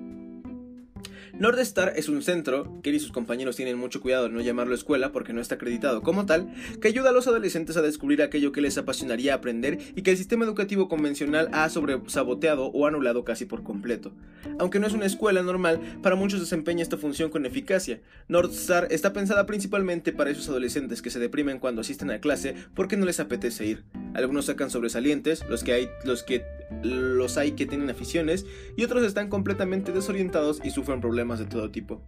Northstar 1.40 1.94
es 1.96 2.10
un 2.10 2.22
centro, 2.22 2.78
que 2.82 2.90
y 2.90 3.00
sus 3.00 3.12
compañeros 3.12 3.56
tienen 3.56 3.78
mucho 3.78 4.02
cuidado 4.02 4.24
de 4.24 4.28
no 4.28 4.42
llamarlo 4.42 4.74
escuela 4.74 5.10
porque 5.10 5.32
no 5.32 5.40
está 5.40 5.54
acreditado 5.54 6.02
como 6.02 6.26
tal, 6.26 6.52
que 6.82 6.88
ayuda 6.88 7.08
a 7.08 7.12
los 7.14 7.26
adolescentes 7.28 7.78
a 7.78 7.82
descubrir 7.82 8.20
aquello 8.20 8.52
que 8.52 8.60
les 8.60 8.76
apasionaría 8.76 9.32
aprender 9.32 9.78
y 9.96 10.02
que 10.02 10.10
el 10.10 10.18
sistema 10.18 10.44
educativo 10.44 10.86
convencional 10.90 11.48
ha 11.52 11.70
sobresaboteado 11.70 12.66
o 12.66 12.86
anulado 12.86 13.24
casi 13.24 13.46
por 13.46 13.62
completo. 13.62 14.12
Aunque 14.58 14.80
no 14.80 14.86
es 14.86 14.92
una 14.92 15.06
escuela 15.06 15.42
normal, 15.42 15.80
para 16.02 16.14
muchos 16.14 16.40
desempeña 16.40 16.82
esta 16.82 16.98
función 16.98 17.30
con 17.30 17.46
eficacia. 17.46 18.02
Northstar 18.28 18.88
está 18.90 19.14
pensada 19.14 19.46
principalmente 19.46 20.12
para 20.12 20.28
esos 20.28 20.46
adolescentes 20.50 21.00
que 21.00 21.08
se 21.08 21.20
deprimen 21.20 21.58
cuando 21.58 21.80
asisten 21.80 22.10
a 22.10 22.20
clase 22.20 22.54
porque 22.74 22.98
no 22.98 23.06
les 23.06 23.18
apetece 23.18 23.64
ir. 23.64 23.84
Algunos 24.12 24.44
sacan 24.44 24.68
sobresalientes, 24.68 25.42
los 25.48 25.64
que 25.64 25.72
hay, 25.72 25.88
los 26.04 26.22
que 26.22 26.44
los 26.82 27.38
hay 27.38 27.52
que 27.52 27.66
tienen 27.66 27.88
aficiones 27.88 28.44
y 28.76 28.84
otros 28.84 29.04
están 29.04 29.28
completamente 29.28 29.92
desorientados 29.92 30.60
y 30.62 30.70
sufren 30.70 31.00
problemas 31.00 31.29
de 31.38 31.46
todo 31.46 31.70
tipo. 31.70 32.02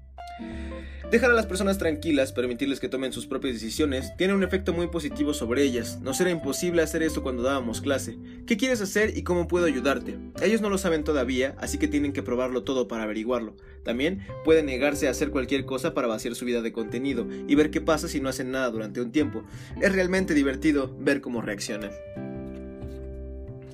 Dejar 1.11 1.31
a 1.31 1.35
las 1.35 1.45
personas 1.45 1.76
tranquilas, 1.76 2.33
permitirles 2.33 2.81
que 2.81 2.88
tomen 2.88 3.12
sus 3.12 3.26
propias 3.26 3.52
decisiones, 3.52 4.17
tiene 4.17 4.33
un 4.33 4.43
efecto 4.43 4.73
muy 4.73 4.87
positivo 4.87 5.35
sobre 5.35 5.62
ellas. 5.62 5.99
No 6.00 6.14
será 6.14 6.31
imposible 6.31 6.81
hacer 6.81 7.02
esto 7.02 7.23
cuando 7.23 7.43
dábamos 7.43 7.83
clase. 7.83 8.17
¿Qué 8.47 8.57
quieres 8.57 8.81
hacer 8.81 9.14
y 9.14 9.23
cómo 9.23 9.47
puedo 9.47 9.67
ayudarte? 9.67 10.17
Ellos 10.43 10.62
no 10.62 10.71
lo 10.71 10.79
saben 10.79 11.05
todavía, 11.05 11.55
así 11.59 11.76
que 11.76 11.87
tienen 11.87 12.14
que 12.14 12.23
probarlo 12.23 12.62
todo 12.62 12.88
para 12.88 13.02
averiguarlo. 13.02 13.57
También 13.85 14.23
pueden 14.43 14.64
negarse 14.64 15.07
a 15.07 15.11
hacer 15.11 15.31
cualquier 15.31 15.67
cosa 15.67 15.93
para 15.93 16.09
vaciar 16.09 16.35
su 16.35 16.47
vida 16.47 16.62
de 16.62 16.73
contenido 16.73 17.29
y 17.47 17.55
ver 17.57 17.71
qué 17.71 17.83
pasa 17.83 18.09
si 18.09 18.21
no 18.21 18.31
hacen 18.31 18.50
nada 18.50 18.71
durante 18.71 19.02
un 19.02 19.12
tiempo. 19.12 19.45
Es 19.83 19.93
realmente 19.93 20.33
divertido 20.33 20.97
ver 20.99 21.21
cómo 21.21 21.43
reaccionan. 21.43 21.91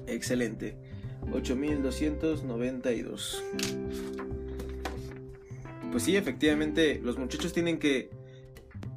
Excelente. 0.09 0.75
8292. 1.31 3.45
Pues 5.91 6.03
sí, 6.03 6.17
efectivamente, 6.17 7.01
los 7.03 7.19
muchachos 7.19 7.53
tienen 7.53 7.79
que 7.79 8.11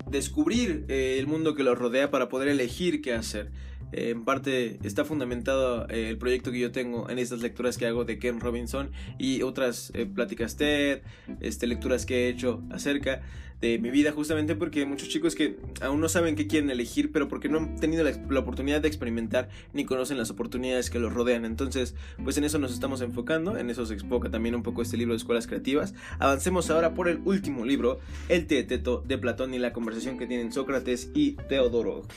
descubrir 0.09 0.85
eh, 0.89 1.17
el 1.19 1.27
mundo 1.27 1.55
que 1.55 1.63
los 1.63 1.77
rodea 1.77 2.11
para 2.11 2.29
poder 2.29 2.49
elegir 2.49 3.01
qué 3.01 3.13
hacer. 3.13 3.51
Eh, 3.91 4.09
en 4.11 4.23
parte 4.23 4.79
está 4.83 5.05
fundamentado 5.05 5.87
eh, 5.89 6.09
el 6.09 6.17
proyecto 6.17 6.51
que 6.51 6.59
yo 6.59 6.71
tengo 6.71 7.09
en 7.09 7.19
estas 7.19 7.41
lecturas 7.41 7.77
que 7.77 7.85
hago 7.85 8.05
de 8.05 8.19
Ken 8.19 8.39
Robinson 8.39 8.91
y 9.17 9.41
otras 9.41 9.91
pláticas 10.13 10.55
TED, 10.55 11.01
este, 11.39 11.67
lecturas 11.67 12.05
que 12.05 12.25
he 12.25 12.29
hecho 12.29 12.61
acerca 12.71 13.21
de 13.61 13.77
mi 13.77 13.91
vida 13.91 14.11
justamente 14.11 14.55
porque 14.55 14.85
muchos 14.85 15.07
chicos 15.07 15.35
que 15.35 15.57
aún 15.81 16.01
no 16.01 16.09
saben 16.09 16.35
qué 16.35 16.47
quieren 16.47 16.71
elegir 16.71 17.11
pero 17.11 17.27
porque 17.27 17.47
no 17.47 17.59
han 17.59 17.75
tenido 17.79 18.03
la, 18.03 18.39
oportunidad 18.39 18.81
de 18.81 18.87
experimentar 18.87 19.49
ni 19.71 19.85
conocen 19.85 20.17
las 20.17 20.31
oportunidades 20.31 20.89
que 20.89 20.99
los 20.99 21.13
rodean. 21.13 21.45
Entonces 21.45 21.95
pues 22.23 22.37
en 22.37 22.43
eso 22.43 22.57
nos 22.57 22.73
estamos 22.73 23.01
enfocando 23.01 23.57
en 23.57 23.69
eso 23.69 23.85
se 23.85 23.93
expoca 23.93 24.29
también 24.31 24.55
un 24.55 24.63
poco 24.63 24.81
este 24.81 24.97
libro 24.97 25.13
de 25.13 25.17
escuelas 25.17 25.47
creativas. 25.47 25.93
Avancemos 26.17 26.69
ahora 26.71 26.95
por 26.95 27.07
el 27.07 27.21
último 27.23 27.63
libro 27.63 27.99
el 28.29 28.47
Teeteto 28.47 29.03
de 29.07 29.17
Platón 29.19 29.53
y 29.53 29.59
la 29.59 29.73
conversación 29.73 30.17
que 30.17 30.25
tienen 30.25 30.51
Sócrates 30.51 31.11
y 31.13 31.33
Teodoro 31.47 32.07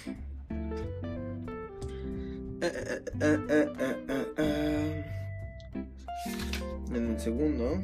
en 6.94 7.06
un 7.06 7.18
segundo 7.18 7.80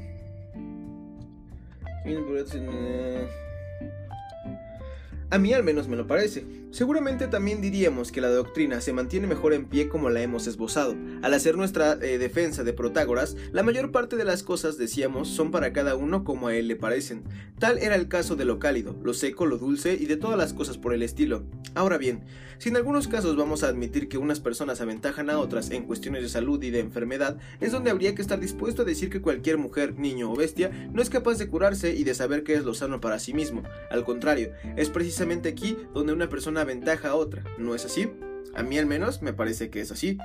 a 5.30 5.38
mí 5.38 5.52
al 5.52 5.62
menos 5.62 5.86
me 5.88 5.96
lo 5.96 6.06
parece. 6.06 6.44
Seguramente 6.72 7.26
también 7.26 7.60
diríamos 7.60 8.12
que 8.12 8.20
la 8.20 8.28
doctrina 8.28 8.80
se 8.80 8.92
mantiene 8.92 9.26
mejor 9.26 9.54
en 9.54 9.66
pie 9.66 9.88
como 9.88 10.08
la 10.08 10.22
hemos 10.22 10.46
esbozado. 10.46 10.94
Al 11.20 11.34
hacer 11.34 11.56
nuestra 11.56 11.94
eh, 11.94 12.16
defensa 12.16 12.62
de 12.62 12.72
Protágoras, 12.72 13.36
la 13.50 13.64
mayor 13.64 13.90
parte 13.90 14.14
de 14.14 14.24
las 14.24 14.44
cosas, 14.44 14.78
decíamos, 14.78 15.26
son 15.26 15.50
para 15.50 15.72
cada 15.72 15.96
uno 15.96 16.22
como 16.22 16.46
a 16.46 16.54
él 16.54 16.68
le 16.68 16.76
parecen. 16.76 17.24
Tal 17.58 17.78
era 17.78 17.96
el 17.96 18.06
caso 18.06 18.36
de 18.36 18.44
lo 18.44 18.60
cálido, 18.60 18.96
lo 19.02 19.14
seco, 19.14 19.46
lo 19.46 19.58
dulce 19.58 19.94
y 19.94 20.06
de 20.06 20.16
todas 20.16 20.38
las 20.38 20.54
cosas 20.54 20.78
por 20.78 20.94
el 20.94 21.02
estilo. 21.02 21.42
Ahora 21.74 21.98
bien, 21.98 22.22
si 22.58 22.68
en 22.68 22.76
algunos 22.76 23.08
casos 23.08 23.36
vamos 23.36 23.64
a 23.64 23.68
admitir 23.68 24.08
que 24.08 24.18
unas 24.18 24.38
personas 24.38 24.80
aventajan 24.80 25.28
a 25.28 25.38
otras 25.38 25.70
en 25.70 25.84
cuestiones 25.86 26.22
de 26.22 26.28
salud 26.28 26.62
y 26.62 26.70
de 26.70 26.80
enfermedad, 26.80 27.38
es 27.60 27.72
donde 27.72 27.90
habría 27.90 28.14
que 28.14 28.22
estar 28.22 28.38
dispuesto 28.38 28.82
a 28.82 28.84
decir 28.84 29.10
que 29.10 29.20
cualquier 29.20 29.58
mujer, 29.58 29.98
niño 29.98 30.30
o 30.30 30.36
bestia 30.36 30.70
no 30.92 31.02
es 31.02 31.10
capaz 31.10 31.38
de 31.38 31.48
curarse 31.48 31.94
y 31.96 32.04
de 32.04 32.14
saber 32.14 32.44
qué 32.44 32.54
es 32.54 32.64
lo 32.64 32.74
sano 32.74 33.00
para 33.00 33.18
sí 33.18 33.34
mismo. 33.34 33.62
Al 33.90 34.04
contrario, 34.04 34.52
es 34.76 34.88
precisamente 34.88 35.48
aquí 35.48 35.76
donde 35.94 36.12
una 36.12 36.28
persona 36.28 36.59
ventaja 36.64 37.10
a 37.10 37.14
otra, 37.14 37.44
¿no 37.58 37.74
es 37.74 37.84
así? 37.84 38.08
A 38.54 38.62
mí 38.62 38.78
al 38.78 38.86
menos 38.86 39.22
me 39.22 39.32
parece 39.32 39.70
que 39.70 39.80
es 39.80 39.92
así. 39.92 40.18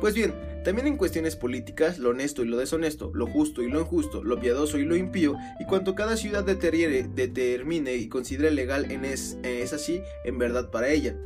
Pues 0.00 0.14
bien, 0.14 0.34
también 0.64 0.86
en 0.86 0.96
cuestiones 0.96 1.36
políticas, 1.36 1.98
lo 1.98 2.10
honesto 2.10 2.42
y 2.42 2.46
lo 2.46 2.56
deshonesto, 2.56 3.10
lo 3.14 3.26
justo 3.26 3.62
y 3.62 3.70
lo 3.70 3.80
injusto, 3.80 4.22
lo 4.22 4.38
piadoso 4.38 4.78
y 4.78 4.84
lo 4.84 4.96
impío, 4.96 5.36
y 5.58 5.64
cuanto 5.64 5.94
cada 5.94 6.16
ciudad 6.16 6.44
determine 6.44 7.96
y 7.96 8.08
considere 8.08 8.50
legal 8.52 8.90
en 8.90 9.04
es, 9.04 9.38
es 9.42 9.72
así 9.72 10.02
en 10.24 10.38
verdad 10.38 10.70
para 10.70 10.88
ella. 10.88 11.16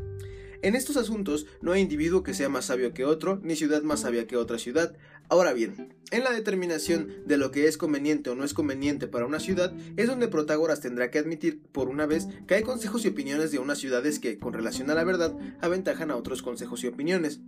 En 0.60 0.74
estos 0.74 0.96
asuntos 0.96 1.46
no 1.60 1.70
hay 1.70 1.82
individuo 1.82 2.24
que 2.24 2.34
sea 2.34 2.48
más 2.48 2.64
sabio 2.64 2.92
que 2.92 3.04
otro, 3.04 3.38
ni 3.44 3.54
ciudad 3.54 3.82
más 3.82 4.00
sabia 4.00 4.26
que 4.26 4.36
otra 4.36 4.58
ciudad. 4.58 4.96
Ahora 5.30 5.52
bien, 5.52 5.94
en 6.10 6.24
la 6.24 6.32
determinación 6.32 7.08
de 7.26 7.36
lo 7.36 7.50
que 7.50 7.66
es 7.66 7.76
conveniente 7.76 8.30
o 8.30 8.34
no 8.34 8.44
es 8.44 8.54
conveniente 8.54 9.08
para 9.08 9.26
una 9.26 9.40
ciudad, 9.40 9.74
es 9.96 10.06
donde 10.06 10.28
Protágoras 10.28 10.80
tendrá 10.80 11.10
que 11.10 11.18
admitir 11.18 11.60
por 11.70 11.88
una 11.88 12.06
vez 12.06 12.28
que 12.46 12.54
hay 12.54 12.62
consejos 12.62 13.04
y 13.04 13.08
opiniones 13.08 13.52
de 13.52 13.58
unas 13.58 13.78
ciudades 13.78 14.18
que, 14.18 14.38
con 14.38 14.54
relación 14.54 14.90
a 14.90 14.94
la 14.94 15.04
verdad, 15.04 15.36
aventajan 15.60 16.10
a 16.10 16.16
otros 16.16 16.42
consejos 16.42 16.82
y 16.82 16.86
opiniones. 16.86 17.40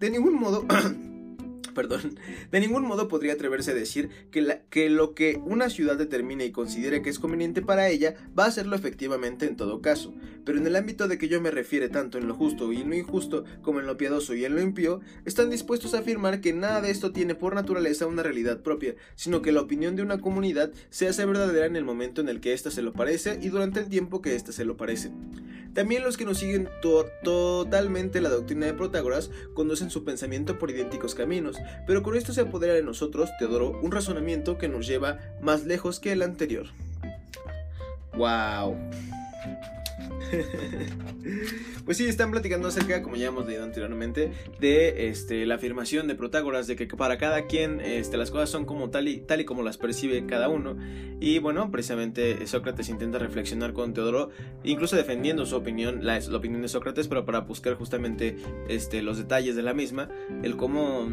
De 0.00 0.10
ningún 0.10 0.34
modo 0.34 0.64
perdón, 1.76 2.18
de 2.50 2.60
ningún 2.60 2.84
modo 2.84 3.06
podría 3.06 3.34
atreverse 3.34 3.70
a 3.70 3.74
decir 3.74 4.08
que, 4.32 4.88
lo 4.90 5.14
que 5.14 5.40
una 5.44 5.70
ciudad 5.70 5.96
determine 5.96 6.46
y 6.46 6.50
considere 6.50 7.02
que 7.02 7.10
es 7.10 7.20
conveniente 7.20 7.62
para 7.62 7.88
ella 7.88 8.14
va 8.36 8.46
a 8.46 8.50
serlo 8.50 8.74
efectivamente 8.74 9.46
en 9.46 9.56
todo 9.56 9.82
caso, 9.82 10.14
pero 10.44 10.58
en 10.58 10.66
el 10.66 10.74
ámbito 10.74 11.06
de 11.06 11.18
que 11.18 11.28
yo 11.28 11.40
me 11.40 11.50
refiere 11.50 11.88
tanto 11.88 12.18
en 12.18 12.26
lo 12.26 12.34
justo 12.34 12.72
y 12.72 12.80
en 12.80 12.88
lo 12.88 12.96
injusto 12.96 13.44
como 13.62 13.78
en 13.78 13.86
lo 13.86 13.96
piadoso 13.96 14.34
y 14.34 14.44
en 14.44 14.54
lo 14.54 14.62
impío, 14.62 15.00
están 15.26 15.50
dispuestos 15.50 15.94
a 15.94 15.98
afirmar 15.98 16.40
que 16.40 16.54
nada 16.54 16.80
de 16.80 16.90
esto 16.90 17.12
tiene 17.12 17.34
por 17.34 17.54
naturaleza 17.54 18.06
una 18.06 18.22
realidad 18.22 18.62
propia, 18.62 18.96
sino 19.14 19.42
que 19.42 19.52
la 19.52 19.60
opinión 19.60 19.94
de 19.94 20.02
una 20.02 20.18
comunidad 20.18 20.72
se 20.88 21.06
hace 21.06 21.26
verdadera 21.26 21.66
en 21.66 21.76
el 21.76 21.84
momento 21.84 22.22
en 22.22 22.30
el 22.30 22.40
que 22.40 22.54
ésta 22.54 22.70
se 22.70 22.82
lo 22.82 22.94
parece 22.94 23.38
y 23.42 23.50
durante 23.50 23.80
el 23.80 23.88
tiempo 23.88 24.22
que 24.22 24.34
ésta 24.34 24.52
se 24.52 24.64
lo 24.64 24.78
parece. 24.78 25.10
También 25.76 26.04
los 26.04 26.16
que 26.16 26.24
nos 26.24 26.38
siguen 26.38 26.70
totalmente 27.22 28.22
la 28.22 28.30
doctrina 28.30 28.64
de 28.64 28.72
Protágoras 28.72 29.30
conducen 29.52 29.90
su 29.90 30.04
pensamiento 30.04 30.58
por 30.58 30.70
idénticos 30.70 31.14
caminos, 31.14 31.58
pero 31.86 32.02
con 32.02 32.16
esto 32.16 32.32
se 32.32 32.42
apodera 32.42 32.74
de 32.74 32.82
nosotros, 32.82 33.30
Teodoro, 33.38 33.78
un 33.80 33.92
razonamiento 33.92 34.58
que 34.58 34.68
nos 34.68 34.86
lleva 34.86 35.18
más 35.40 35.64
lejos 35.64 36.00
que 36.00 36.12
el 36.12 36.22
anterior. 36.22 36.66
¡Wow! 38.16 38.76
pues 41.84 41.96
sí, 41.96 42.06
están 42.06 42.30
platicando 42.30 42.68
acerca, 42.68 43.02
como 43.02 43.16
ya 43.16 43.28
hemos 43.28 43.46
leído 43.46 43.64
anteriormente, 43.64 44.32
de 44.60 45.08
este, 45.08 45.46
la 45.46 45.56
afirmación 45.56 46.06
de 46.08 46.14
Protágoras 46.14 46.66
de 46.66 46.76
que 46.76 46.86
para 46.86 47.18
cada 47.18 47.46
quien 47.46 47.80
este, 47.80 48.16
las 48.16 48.30
cosas 48.30 48.50
son 48.50 48.64
como 48.64 48.90
tal 48.90 49.08
y, 49.08 49.18
tal 49.18 49.40
y 49.40 49.44
como 49.44 49.62
las 49.62 49.76
percibe 49.76 50.26
cada 50.26 50.48
uno. 50.48 50.76
Y 51.20 51.38
bueno, 51.38 51.70
precisamente 51.70 52.46
Sócrates 52.46 52.88
intenta 52.88 53.18
reflexionar 53.18 53.72
con 53.72 53.94
Teodoro, 53.94 54.30
incluso 54.64 54.96
defendiendo 54.96 55.46
su 55.46 55.56
opinión, 55.56 56.04
la, 56.04 56.18
la 56.18 56.36
opinión 56.36 56.62
de 56.62 56.68
Sócrates, 56.68 57.08
pero 57.08 57.24
para 57.24 57.40
buscar 57.40 57.74
justamente 57.74 58.36
este, 58.68 59.02
los 59.02 59.18
detalles 59.18 59.56
de 59.56 59.62
la 59.62 59.74
misma, 59.74 60.08
el 60.42 60.56
cómo 60.56 61.08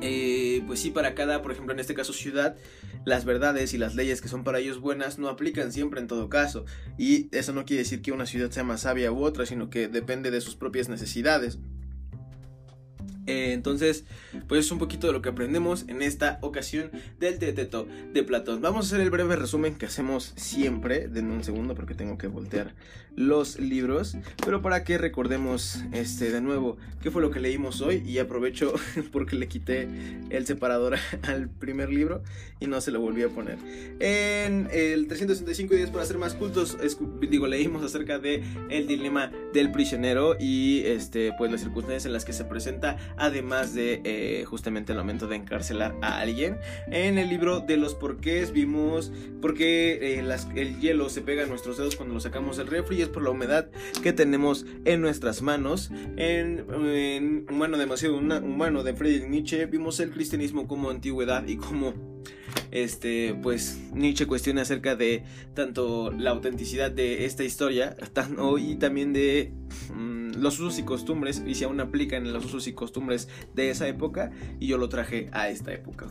eh, 0.00 0.62
pues 0.66 0.80
sí, 0.80 0.90
para 0.90 1.14
cada, 1.14 1.42
por 1.42 1.52
ejemplo, 1.52 1.72
en 1.72 1.80
este 1.80 1.94
caso 1.94 2.12
ciudad, 2.12 2.56
las 3.04 3.24
verdades 3.24 3.74
y 3.74 3.78
las 3.78 3.94
leyes 3.94 4.20
que 4.20 4.28
son 4.28 4.44
para 4.44 4.58
ellos 4.58 4.80
buenas 4.80 5.18
no 5.18 5.28
aplican 5.28 5.72
siempre 5.72 6.00
en 6.00 6.06
todo 6.06 6.28
caso. 6.28 6.64
Y 6.98 7.28
eso 7.36 7.52
no 7.52 7.64
quiere 7.64 7.82
decir 7.82 8.02
que 8.02 8.12
una 8.12 8.26
ciudad 8.26 8.50
sea 8.50 8.64
más 8.64 8.82
sabia 8.82 9.12
u 9.12 9.22
otra, 9.22 9.46
sino 9.46 9.70
que 9.70 9.88
depende 9.88 10.30
de 10.30 10.40
sus 10.40 10.56
propias 10.56 10.88
necesidades. 10.88 11.58
Eh, 13.28 13.52
entonces, 13.52 14.04
pues 14.48 14.64
es 14.64 14.72
un 14.72 14.78
poquito 14.78 15.06
de 15.06 15.12
lo 15.12 15.20
que 15.20 15.28
aprendemos 15.28 15.84
en 15.86 16.00
esta 16.00 16.38
ocasión 16.40 16.90
del 17.20 17.38
Teteto 17.38 17.86
de 18.14 18.22
Platón. 18.22 18.62
Vamos 18.62 18.86
a 18.86 18.88
hacer 18.88 19.00
el 19.02 19.10
breve 19.10 19.36
resumen 19.36 19.74
que 19.74 19.84
hacemos 19.84 20.32
siempre. 20.36 21.08
Denme 21.08 21.34
un 21.34 21.44
segundo 21.44 21.74
porque 21.74 21.94
tengo 21.94 22.16
que 22.16 22.26
voltear 22.26 22.74
los 23.14 23.58
libros. 23.58 24.16
Pero 24.42 24.62
para 24.62 24.82
que 24.82 24.96
recordemos 24.96 25.84
este 25.92 26.30
de 26.30 26.40
nuevo 26.40 26.78
qué 27.02 27.10
fue 27.10 27.20
lo 27.20 27.30
que 27.30 27.40
leímos 27.40 27.82
hoy. 27.82 28.02
Y 28.06 28.18
aprovecho 28.18 28.72
porque 29.12 29.36
le 29.36 29.46
quité 29.46 29.88
el 30.30 30.46
separador 30.46 30.96
al 31.22 31.50
primer 31.50 31.90
libro 31.90 32.22
y 32.60 32.66
no 32.66 32.80
se 32.80 32.90
lo 32.90 33.00
volví 33.00 33.24
a 33.24 33.28
poner. 33.28 33.58
En 34.00 34.68
el 34.72 35.06
365 35.06 35.74
días 35.74 35.90
para 35.90 36.06
ser 36.06 36.16
más 36.16 36.34
cultos, 36.34 36.78
digo, 37.28 37.46
leímos 37.46 37.82
acerca 37.84 38.18
de 38.18 38.42
el 38.70 38.86
dilema 38.86 39.30
del 39.52 39.70
prisionero 39.70 40.36
y 40.40 40.82
este 40.86 41.32
pues 41.36 41.50
las 41.50 41.60
circunstancias 41.60 42.06
en 42.06 42.12
las 42.12 42.24
que 42.24 42.32
se 42.32 42.44
presenta 42.44 42.96
además 43.18 43.74
de 43.74 44.00
eh, 44.04 44.44
justamente 44.44 44.92
el 44.92 44.98
momento 44.98 45.26
de 45.26 45.36
encarcelar 45.36 45.94
a 46.02 46.20
alguien. 46.20 46.58
En 46.90 47.18
el 47.18 47.28
libro 47.28 47.60
de 47.60 47.76
los 47.76 47.94
porqués 47.94 48.52
vimos 48.52 49.12
por 49.40 49.54
qué 49.54 50.18
eh, 50.18 50.36
el 50.54 50.80
hielo 50.80 51.08
se 51.08 51.22
pega 51.22 51.44
a 51.44 51.46
nuestros 51.46 51.78
dedos 51.78 51.96
cuando 51.96 52.14
lo 52.14 52.20
sacamos 52.20 52.56
del 52.56 52.66
refri 52.66 52.98
y 52.98 53.02
es 53.02 53.08
por 53.08 53.22
la 53.22 53.30
humedad 53.30 53.68
que 54.02 54.12
tenemos 54.12 54.66
en 54.84 55.00
nuestras 55.00 55.42
manos. 55.42 55.90
En, 56.16 56.66
en 56.86 57.46
Humano 57.50 57.78
demasiado 57.78 58.16
humano 58.16 58.82
de 58.82 58.94
Friedrich 58.94 59.28
Nietzsche 59.28 59.66
vimos 59.66 60.00
el 60.00 60.10
cristianismo 60.10 60.66
como 60.66 60.90
antigüedad 60.90 61.46
y 61.46 61.56
como 61.56 61.94
este 62.70 63.34
pues 63.42 63.78
Nietzsche 63.92 64.26
cuestiona 64.26 64.62
acerca 64.62 64.96
de 64.96 65.24
tanto 65.54 66.10
la 66.12 66.30
autenticidad 66.30 66.90
de 66.90 67.24
esta 67.24 67.44
historia 67.44 67.96
y 68.58 68.76
también 68.76 69.12
de 69.12 69.52
mm, 69.94 70.27
los 70.38 70.58
usos 70.60 70.78
y 70.78 70.82
costumbres 70.82 71.42
y 71.46 71.54
si 71.54 71.64
aún 71.64 71.80
aplican 71.80 72.26
en 72.26 72.32
los 72.32 72.44
usos 72.44 72.66
y 72.66 72.72
costumbres 72.72 73.28
de 73.54 73.70
esa 73.70 73.88
época 73.88 74.30
y 74.58 74.66
yo 74.66 74.78
lo 74.78 74.88
traje 74.88 75.28
a 75.32 75.48
esta 75.48 75.72
época. 75.72 76.06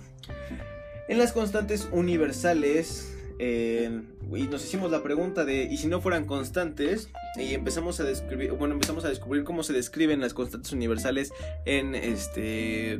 En 1.07 1.17
las 1.17 1.31
constantes 1.31 1.87
universales 1.91 3.13
eh, 3.39 4.01
y 4.35 4.43
nos 4.43 4.63
hicimos 4.63 4.91
la 4.91 5.03
pregunta 5.03 5.45
de 5.45 5.63
y 5.63 5.77
si 5.77 5.87
no 5.87 6.01
fueran 6.01 6.25
constantes 6.25 7.09
y 7.35 7.53
empezamos 7.53 7.99
a 7.99 8.03
describir 8.03 8.51
bueno 8.53 8.73
empezamos 8.73 9.05
a 9.05 9.09
descubrir 9.09 9.43
cómo 9.43 9.61
se 9.61 9.73
describen 9.73 10.21
las 10.21 10.33
constantes 10.33 10.71
universales 10.71 11.31
en 11.65 11.93
este 11.93 12.99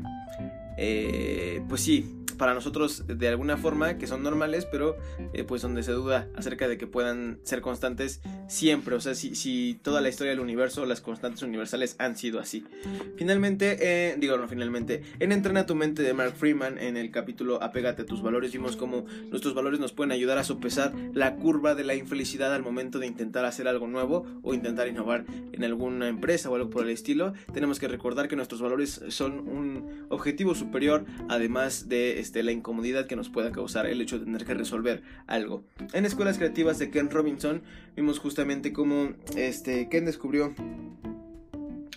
eh, 0.78 1.62
pues 1.68 1.82
sí 1.82 2.24
para 2.38 2.54
nosotros 2.54 3.06
de 3.08 3.28
alguna 3.28 3.58
forma 3.58 3.98
que 3.98 4.08
son 4.08 4.24
normales, 4.24 4.66
pero 4.66 4.98
eh, 5.34 5.44
pues 5.44 5.62
donde 5.62 5.84
se 5.84 5.92
duda 5.92 6.30
acerca 6.36 6.68
de 6.68 6.78
que 6.78 6.88
puedan 6.88 7.40
ser 7.44 7.62
constantes 7.62 8.22
siempre, 8.48 8.96
o 8.96 9.02
sea, 9.02 9.16
si, 9.16 9.36
si 9.36 9.80
toda 9.82 10.02
la 10.02 10.10
historia 10.10 10.32
del 10.32 10.40
universo, 10.40 10.86
las 10.86 11.02
constantes 11.02 11.42
universales 11.42 11.96
han 12.00 12.16
sido 12.16 12.40
así. 12.40 12.66
Finalmente, 13.18 13.78
eh, 13.82 14.16
digo 14.18 14.38
no, 14.38 14.48
finalmente, 14.48 15.04
en 15.20 15.32
Entrena 15.32 15.66
tu 15.66 15.76
mente 15.76 16.04
de 16.04 16.14
Mark 16.14 16.36
Freeman, 16.36 16.78
en 16.78 16.98
el 16.98 17.12
capítulo 17.12 17.62
Apégate 17.62 18.04
a 18.04 18.06
tus 18.06 18.22
valores, 18.22 18.52
vimos 18.52 18.76
cómo 18.76 19.06
nuestros 19.30 19.54
valores 19.54 19.80
nos 19.80 19.94
pueden 19.94 20.12
ayudar 20.12 20.38
a 20.38 20.44
sopesar 20.44 20.94
la 21.14 21.36
curva 21.36 21.76
de 21.76 21.84
la 21.84 21.96
infelicidad 21.96 22.54
al 22.54 22.64
momento 22.64 23.00
de 23.00 23.08
intentar 23.08 23.46
hacer 23.46 23.68
algo 23.68 23.88
nuevo 23.88 24.26
o 24.44 24.54
intentar 24.54 24.88
innovar 24.88 25.26
en 25.52 25.64
alguna 25.64 26.08
empresa 26.08 26.50
o 26.50 26.56
algo 26.56 26.70
por 26.70 26.84
el 26.84 26.90
estilo. 26.92 27.34
Tenemos 27.54 27.80
que 27.80 27.88
recordar 27.88 28.28
que 28.28 28.36
nuestros 28.36 28.62
valores 28.62 29.02
son 29.10 29.48
un 29.48 30.06
objetivo 30.10 30.56
superior, 30.56 31.06
además 31.30 31.90
de 31.90 32.20
este, 32.28 32.44
la 32.44 32.52
incomodidad 32.52 33.08
que 33.08 33.16
nos 33.16 33.30
pueda 33.30 33.54
causar 33.54 33.86
el 33.86 34.02
hecho 34.02 34.20
de 34.20 34.26
tener 34.26 34.44
que 34.44 34.54
resolver 34.54 35.02
algo. 35.28 35.64
En 35.94 36.06
escuelas 36.06 36.38
creativas 36.38 36.78
de 36.78 36.92
Ken 36.92 37.10
Robinson 37.10 37.62
vimos 37.96 38.20
justamente 38.20 38.74
cómo 38.74 39.14
este, 39.38 39.88
Ken 39.88 40.04
descubrió 40.04 40.54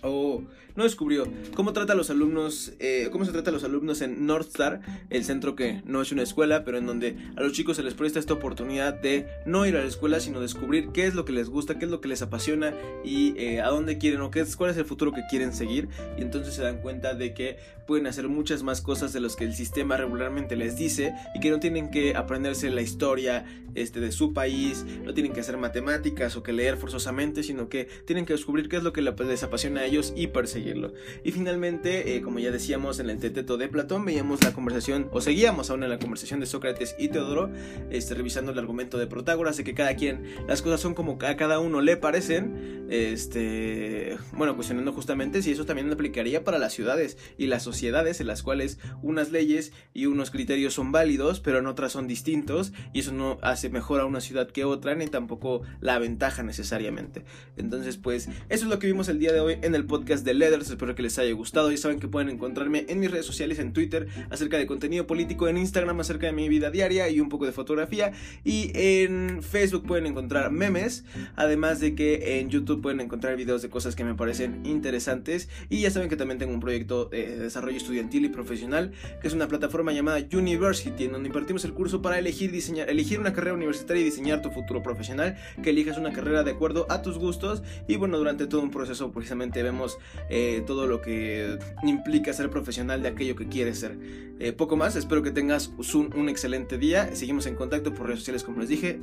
o 0.02 0.42
no 0.76 0.84
descubrió 0.84 1.26
cómo 1.54 1.72
trata 1.72 1.92
a 1.92 1.96
los 1.96 2.10
alumnos, 2.10 2.72
eh, 2.78 3.08
cómo 3.10 3.24
se 3.24 3.32
trata 3.32 3.50
a 3.50 3.52
los 3.52 3.64
alumnos 3.64 4.00
en 4.00 4.26
North 4.26 4.48
Star, 4.48 4.80
el 5.10 5.24
centro 5.24 5.56
que 5.56 5.82
no 5.84 6.00
es 6.00 6.12
una 6.12 6.22
escuela, 6.22 6.64
pero 6.64 6.78
en 6.78 6.86
donde 6.86 7.16
a 7.36 7.40
los 7.40 7.52
chicos 7.52 7.76
se 7.76 7.82
les 7.82 7.94
presta 7.94 8.18
esta 8.18 8.34
oportunidad 8.34 8.94
de 8.94 9.26
no 9.46 9.66
ir 9.66 9.76
a 9.76 9.80
la 9.80 9.86
escuela, 9.86 10.20
sino 10.20 10.40
descubrir 10.40 10.90
qué 10.92 11.06
es 11.06 11.14
lo 11.14 11.24
que 11.24 11.32
les 11.32 11.48
gusta, 11.48 11.78
qué 11.78 11.84
es 11.84 11.90
lo 11.90 12.00
que 12.00 12.08
les 12.08 12.22
apasiona 12.22 12.74
y 13.04 13.34
eh, 13.36 13.60
a 13.60 13.68
dónde 13.68 13.98
quieren 13.98 14.20
o 14.20 14.30
qué 14.30 14.40
es, 14.40 14.56
cuál 14.56 14.70
es 14.70 14.76
el 14.76 14.84
futuro 14.84 15.12
que 15.12 15.22
quieren 15.28 15.52
seguir. 15.52 15.88
Y 16.16 16.22
entonces 16.22 16.54
se 16.54 16.62
dan 16.62 16.80
cuenta 16.80 17.14
de 17.14 17.34
que 17.34 17.58
pueden 17.86 18.06
hacer 18.06 18.28
muchas 18.28 18.62
más 18.62 18.80
cosas 18.80 19.12
de 19.12 19.20
los 19.20 19.36
que 19.36 19.44
el 19.44 19.54
sistema 19.54 19.96
regularmente 19.96 20.54
les 20.56 20.76
dice 20.76 21.12
y 21.34 21.40
que 21.40 21.50
no 21.50 21.58
tienen 21.58 21.90
que 21.90 22.14
aprenderse 22.14 22.70
la 22.70 22.82
historia 22.82 23.44
este, 23.74 24.00
de 24.00 24.12
su 24.12 24.32
país, 24.32 24.86
no 25.04 25.12
tienen 25.12 25.32
que 25.32 25.40
hacer 25.40 25.56
matemáticas 25.56 26.36
o 26.36 26.42
que 26.42 26.52
leer 26.52 26.76
forzosamente, 26.76 27.42
sino 27.42 27.68
que 27.68 27.88
tienen 28.06 28.26
que 28.26 28.32
descubrir 28.32 28.68
qué 28.68 28.76
es 28.76 28.82
lo 28.82 28.92
que 28.92 29.02
les 29.02 29.42
apasiona 29.42 29.89
y 29.90 30.28
perseguirlo. 30.28 30.92
Y 31.24 31.32
finalmente, 31.32 32.16
eh, 32.16 32.22
como 32.22 32.38
ya 32.38 32.50
decíamos 32.50 33.00
en 33.00 33.10
el 33.10 33.18
teteto 33.18 33.56
de 33.56 33.68
Platón, 33.68 34.04
veíamos 34.04 34.42
la 34.44 34.52
conversación, 34.52 35.08
o 35.12 35.20
seguíamos 35.20 35.70
aún 35.70 35.82
en 35.82 35.90
la 35.90 35.98
conversación 35.98 36.40
de 36.40 36.46
Sócrates 36.46 36.94
y 36.98 37.08
Teodoro, 37.08 37.50
este, 37.90 38.14
revisando 38.14 38.52
el 38.52 38.58
argumento 38.58 38.98
de 38.98 39.06
Protágoras, 39.06 39.56
de 39.56 39.64
que 39.64 39.74
cada 39.74 39.94
quien, 39.96 40.22
las 40.46 40.62
cosas 40.62 40.80
son 40.80 40.94
como 40.94 41.18
a 41.20 41.36
cada 41.36 41.58
uno 41.58 41.80
le 41.80 41.96
parecen, 41.96 42.86
este, 42.90 44.16
bueno, 44.32 44.54
cuestionando 44.54 44.92
justamente 44.92 45.42
si 45.42 45.52
eso 45.52 45.66
también 45.66 45.92
aplicaría 45.92 46.44
para 46.44 46.58
las 46.58 46.72
ciudades 46.72 47.18
y 47.36 47.46
las 47.46 47.62
sociedades 47.62 48.20
en 48.20 48.26
las 48.26 48.42
cuales 48.42 48.78
unas 49.02 49.32
leyes 49.32 49.72
y 49.92 50.06
unos 50.06 50.30
criterios 50.30 50.74
son 50.74 50.92
válidos, 50.92 51.40
pero 51.40 51.58
en 51.58 51.66
otras 51.66 51.92
son 51.92 52.06
distintos, 52.06 52.72
y 52.92 53.00
eso 53.00 53.12
no 53.12 53.38
hace 53.42 53.70
mejor 53.70 54.00
a 54.00 54.06
una 54.06 54.20
ciudad 54.20 54.48
que 54.50 54.64
otra, 54.64 54.94
ni 54.94 55.06
tampoco 55.06 55.62
la 55.80 55.98
ventaja 55.98 56.42
necesariamente. 56.42 57.24
Entonces, 57.56 57.96
pues, 57.96 58.28
eso 58.48 58.64
es 58.64 58.70
lo 58.70 58.78
que 58.78 58.86
vimos 58.86 59.08
el 59.08 59.18
día 59.18 59.32
de 59.32 59.40
hoy 59.40 59.58
en 59.62 59.74
el 59.74 59.79
podcast 59.86 60.24
de 60.24 60.34
Leathers. 60.34 60.70
Espero 60.70 60.94
que 60.94 61.02
les 61.02 61.18
haya 61.18 61.32
gustado. 61.32 61.70
Ya 61.70 61.76
saben 61.76 62.00
que 62.00 62.08
pueden 62.08 62.28
encontrarme 62.28 62.84
en 62.88 63.00
mis 63.00 63.10
redes 63.10 63.26
sociales, 63.26 63.58
en 63.58 63.72
Twitter, 63.72 64.08
acerca 64.30 64.58
de 64.58 64.66
contenido 64.66 65.06
político, 65.06 65.48
en 65.48 65.56
Instagram, 65.56 66.00
acerca 66.00 66.26
de 66.26 66.32
mi 66.32 66.48
vida 66.48 66.70
diaria 66.70 67.08
y 67.08 67.20
un 67.20 67.28
poco 67.28 67.46
de 67.46 67.52
fotografía. 67.52 68.12
Y 68.44 68.70
en 68.74 69.42
Facebook 69.42 69.86
pueden 69.86 70.06
encontrar 70.06 70.50
memes. 70.50 71.04
Además 71.36 71.80
de 71.80 71.94
que 71.94 72.40
en 72.40 72.50
YouTube 72.50 72.82
pueden 72.82 73.00
encontrar 73.00 73.36
videos 73.36 73.62
de 73.62 73.70
cosas 73.70 73.96
que 73.96 74.04
me 74.04 74.14
parecen 74.14 74.64
interesantes. 74.64 75.48
Y 75.68 75.80
ya 75.80 75.90
saben 75.90 76.08
que 76.08 76.16
también 76.16 76.38
tengo 76.38 76.52
un 76.52 76.60
proyecto 76.60 77.06
de 77.06 77.38
desarrollo 77.38 77.76
estudiantil 77.76 78.24
y 78.24 78.28
profesional, 78.28 78.92
que 79.20 79.28
es 79.28 79.34
una 79.34 79.48
plataforma 79.48 79.92
llamada 79.92 80.24
University, 80.32 81.04
en 81.04 81.12
donde 81.12 81.28
impartimos 81.28 81.64
el 81.64 81.72
curso 81.72 82.02
para 82.02 82.18
elegir, 82.18 82.50
diseñar, 82.50 82.90
elegir 82.90 83.20
una 83.20 83.32
carrera 83.32 83.54
universitaria 83.54 84.02
y 84.02 84.04
diseñar 84.04 84.42
tu 84.42 84.50
futuro 84.50 84.82
profesional. 84.82 85.36
Que 85.62 85.70
elijas 85.70 85.98
una 85.98 86.12
carrera 86.12 86.44
de 86.44 86.50
acuerdo 86.50 86.86
a 86.90 87.02
tus 87.02 87.18
gustos. 87.18 87.62
Y 87.88 87.96
bueno, 87.96 88.18
durante 88.18 88.46
todo 88.46 88.62
un 88.62 88.70
proceso 88.70 89.10
precisamente 89.12 89.62
vemos 89.70 89.98
eh, 90.28 90.62
todo 90.66 90.86
lo 90.86 91.00
que 91.00 91.58
implica 91.82 92.32
ser 92.32 92.50
profesional 92.50 93.02
de 93.02 93.08
aquello 93.08 93.36
que 93.36 93.48
quieres 93.48 93.78
ser. 93.78 93.98
Eh, 94.40 94.52
poco 94.52 94.74
más, 94.76 94.96
espero 94.96 95.22
que 95.22 95.30
tengas 95.30 95.70
un, 95.94 96.28
excelente 96.28 96.78
día. 96.78 97.14
Seguimos 97.14 97.46
en 97.46 97.54
contacto 97.54 97.92
por 97.92 98.06
redes 98.06 98.20
sociales, 98.20 98.42
como 98.42 98.60
les 98.60 98.70
dije. 98.70 98.98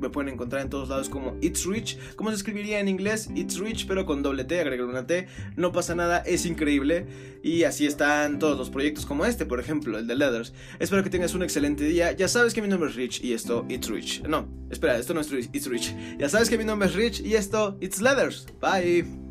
me 0.00 0.10
pueden 0.10 0.32
encontrar 0.32 0.62
en 0.62 0.70
todos 0.70 0.88
lados 0.88 1.08
como 1.08 1.36
It's 1.40 1.66
Rich. 1.66 1.98
¿Cómo 2.14 2.30
se 2.30 2.36
escribiría 2.36 2.78
en 2.78 2.88
inglés? 2.88 3.28
It's 3.34 3.58
Rich, 3.58 3.86
pero 3.86 4.06
con 4.06 4.22
doble 4.22 4.44
T, 4.44 4.60
agregar 4.60 4.86
una 4.86 5.06
T. 5.06 5.26
No 5.56 5.72
pasa 5.72 5.94
nada, 5.94 6.18
es 6.18 6.46
increíble. 6.46 7.06
Y 7.42 7.64
así 7.64 7.86
están 7.86 8.38
todos 8.38 8.56
los 8.56 8.70
proyectos 8.70 9.06
como 9.06 9.26
este, 9.26 9.44
por 9.44 9.60
ejemplo, 9.60 9.98
el 9.98 10.06
de 10.06 10.14
Leathers. 10.14 10.52
Espero 10.78 11.02
que 11.02 11.10
tengas 11.10 11.34
un 11.34 11.42
excelente 11.42 11.84
día. 11.84 12.12
Ya 12.12 12.28
sabes 12.28 12.54
que 12.54 12.62
mi 12.62 12.68
nombre 12.68 12.90
es 12.90 12.96
Rich 12.96 13.22
y 13.22 13.32
esto, 13.32 13.66
It's 13.68 13.88
Rich. 13.88 14.22
No, 14.22 14.48
espera, 14.70 14.98
esto 14.98 15.14
no 15.14 15.20
es 15.20 15.32
It's 15.32 15.66
Rich. 15.66 15.94
Ya 16.18 16.28
sabes 16.28 16.48
que 16.48 16.58
mi 16.58 16.64
nombre 16.64 16.88
es 16.88 16.94
Rich 16.94 17.20
y 17.20 17.34
esto, 17.34 17.76
It's 17.80 18.00
Leathers. 18.00 18.46
Bye. 18.60 19.25